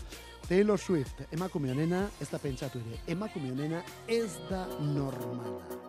Taylor 0.48 0.80
Swift, 0.80 1.26
emakume 1.32 1.72
honena, 1.72 2.06
ez 2.22 2.30
da 2.32 2.40
pentsatu 2.40 2.80
ere, 2.80 3.02
emakume 3.12 3.52
honena 3.52 3.84
ez 4.08 4.32
da 4.50 4.64
normala. 4.80 5.88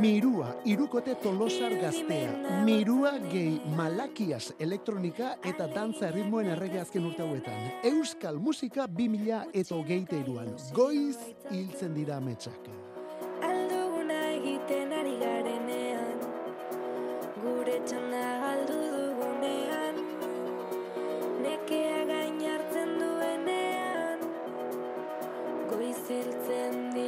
Mirua, 0.00 0.50
irukote 0.68 1.14
tolosar 1.22 1.72
gaztea. 1.80 2.60
Mirua 2.66 3.14
gehi 3.30 3.60
malakias 3.76 4.52
elektronika 4.60 5.32
eta 5.42 5.70
dantza 5.72 6.10
erritmoen 6.10 6.52
errege 6.52 6.82
azken 6.82 7.08
urte 7.08 7.24
hauetan. 7.24 7.70
Euskal 7.88 8.36
musika 8.36 8.86
2000 8.86 9.40
eta 9.54 9.74
hogeita 9.74 10.20
iruan. 10.20 10.52
Goiz 10.76 11.16
hiltzen 11.50 11.96
dira 11.96 12.18
ametsak. 12.20 12.68
Alduguna 13.48 14.20
egiten 14.36 14.92
ari 14.92 15.16
garenean 15.16 15.37
Gure 17.48 17.76
txanda 17.88 18.24
galdu 18.42 18.78
dugunean. 18.94 20.00
Nekea 21.44 22.00
gain 22.10 22.40
hartzen 22.50 22.90
duenean. 23.00 24.26
Goizeltzen 25.72 26.76
dira 26.92 27.07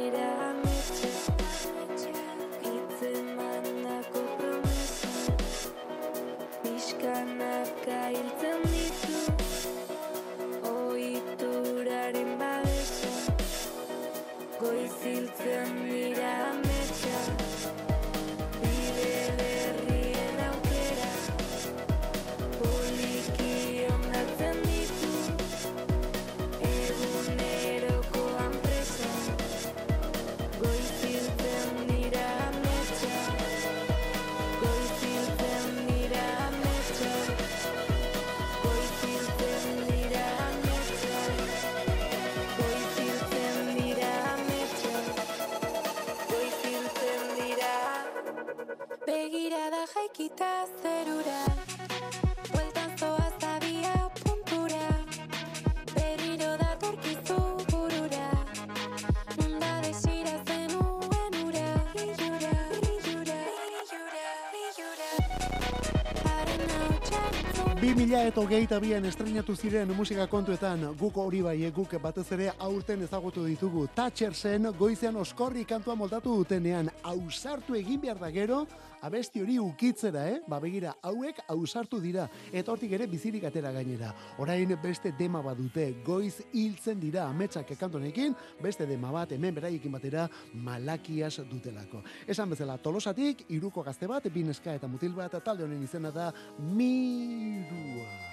txaritzun 68.11 68.27
2000 68.27 68.27
eta 68.27 68.41
hogeita 68.41 68.77
bian 68.83 69.05
estrenatu 69.07 69.53
ziren 69.55 69.91
musika 69.95 70.25
kontuetan 70.27 70.81
guk 70.99 71.15
hori 71.15 71.39
bai, 71.41 71.63
eh, 71.63 71.71
guk 71.71 71.93
batez 72.01 72.25
ere 72.35 72.49
aurten 72.59 73.01
ezagutu 73.05 73.45
ditugu. 73.45 73.87
Thatcher 73.95 74.33
zen 74.33 74.67
goizean 74.77 75.15
oskorri 75.15 75.63
kantua 75.63 75.95
moldatu 75.95 76.35
dutenean 76.35 76.89
ausartu 77.03 77.75
egin 77.75 78.01
behar 78.01 78.19
da 78.19 78.29
gero, 78.29 78.65
abesti 79.01 79.41
hori 79.41 79.57
ukitzera, 79.59 80.25
eh? 80.29 80.39
Ba 80.47 80.59
begira, 80.63 80.93
hauek 81.03 81.41
ausartu 81.51 81.99
dira, 82.01 82.27
eta 82.51 82.71
hortik 82.71 82.91
ere 82.97 83.07
bizirik 83.07 83.45
atera 83.47 83.71
gainera. 83.75 84.13
Orain 84.39 84.75
beste 84.81 85.13
dema 85.17 85.41
badute, 85.45 85.87
goiz 86.05 86.41
hiltzen 86.53 86.99
dira 86.99 87.27
ametsak 87.27 87.75
kantonekin, 87.79 88.35
beste 88.61 88.87
dema 88.89 89.11
bat 89.11 89.31
hemen 89.35 89.55
beraiekin 89.55 89.91
batera 89.91 90.27
malakias 90.53 91.41
dutelako. 91.49 92.03
Esan 92.27 92.49
bezala, 92.49 92.77
tolosatik, 92.77 93.45
iruko 93.49 93.83
gazte 93.83 94.07
bat, 94.07 94.27
bineska 94.31 94.75
eta 94.77 94.87
mutil 94.87 95.15
bat, 95.17 95.41
talde 95.43 95.65
honen 95.65 95.83
izena 95.83 96.11
da 96.11 96.31
Mirua. 96.59 98.30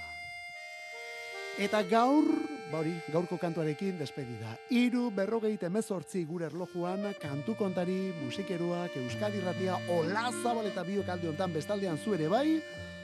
Eta 1.59 1.81
gaur, 1.83 2.23
bauri, 2.71 2.93
gaurko 3.11 3.35
kantuarekin 3.43 3.97
despedida. 3.99 4.53
Iru 4.71 5.09
berrogeita 5.11 5.67
emezortzi 5.67 6.23
gure 6.29 6.47
erlojuan, 6.47 7.09
kantu 7.19 7.57
kontari, 7.59 8.13
musikeroak, 8.21 8.95
euskadi 9.01 9.43
ratia, 9.43 9.75
ola 9.91 10.29
zabal 10.31 10.71
eta 10.71 10.87
biok 10.87 11.11
alde 11.11 11.33
hontan 11.33 11.59
bestaldean 11.59 11.99
zu 11.99 12.15
ere 12.15 12.31
bai, 12.31 12.61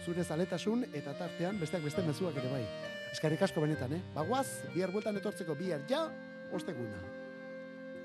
zure 0.07 0.23
zaletasun 0.23 0.87
eta 0.93 1.17
tartean 1.19 1.59
besteak 1.59 1.83
beste 1.83 2.07
mezuak 2.07 2.39
ere 2.39 2.55
bai. 2.55 2.63
Eskarrik 3.11 3.43
asko 3.43 3.67
benetan, 3.67 3.99
eh? 3.99 4.03
Bagoaz, 4.15 4.47
bihar 4.71 4.95
bueltan 4.95 5.19
etortzeko 5.19 5.59
bihar 5.59 5.83
ja, 5.91 6.07
osteguna. 6.55 7.03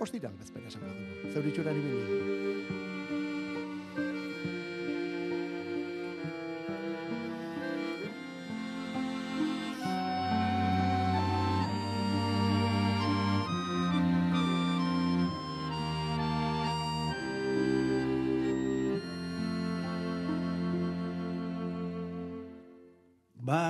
Ostiran 0.02 0.34
bezpera 0.41 0.74
esango 0.74 0.89
dugu. 0.89 1.34
Zeuritxurari 1.36 1.86
bili. 1.86 2.89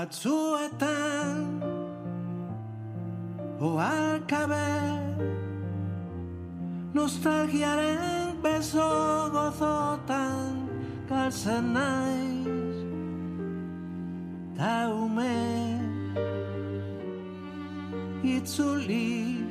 Batzuetan 0.10 1.62
Oalkabe 3.62 4.70
Nostalgiaren 6.94 8.42
beso 8.42 8.90
gozotan 9.30 10.66
Galtzen 11.10 11.74
naiz 11.74 12.78
eta 14.50 14.90
ume 14.98 15.78
itzuli 18.26 19.46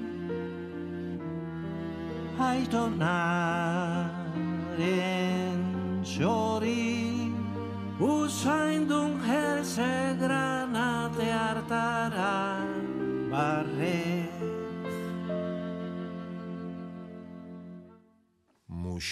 aitonaren 2.50 3.47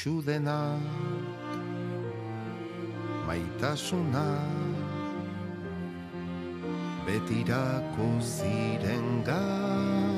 Muxu 0.07 0.23
dena 0.23 0.79
maitasuna 3.27 4.27
betirako 7.07 8.07
ziren 8.23 9.09
garaira 9.27 10.16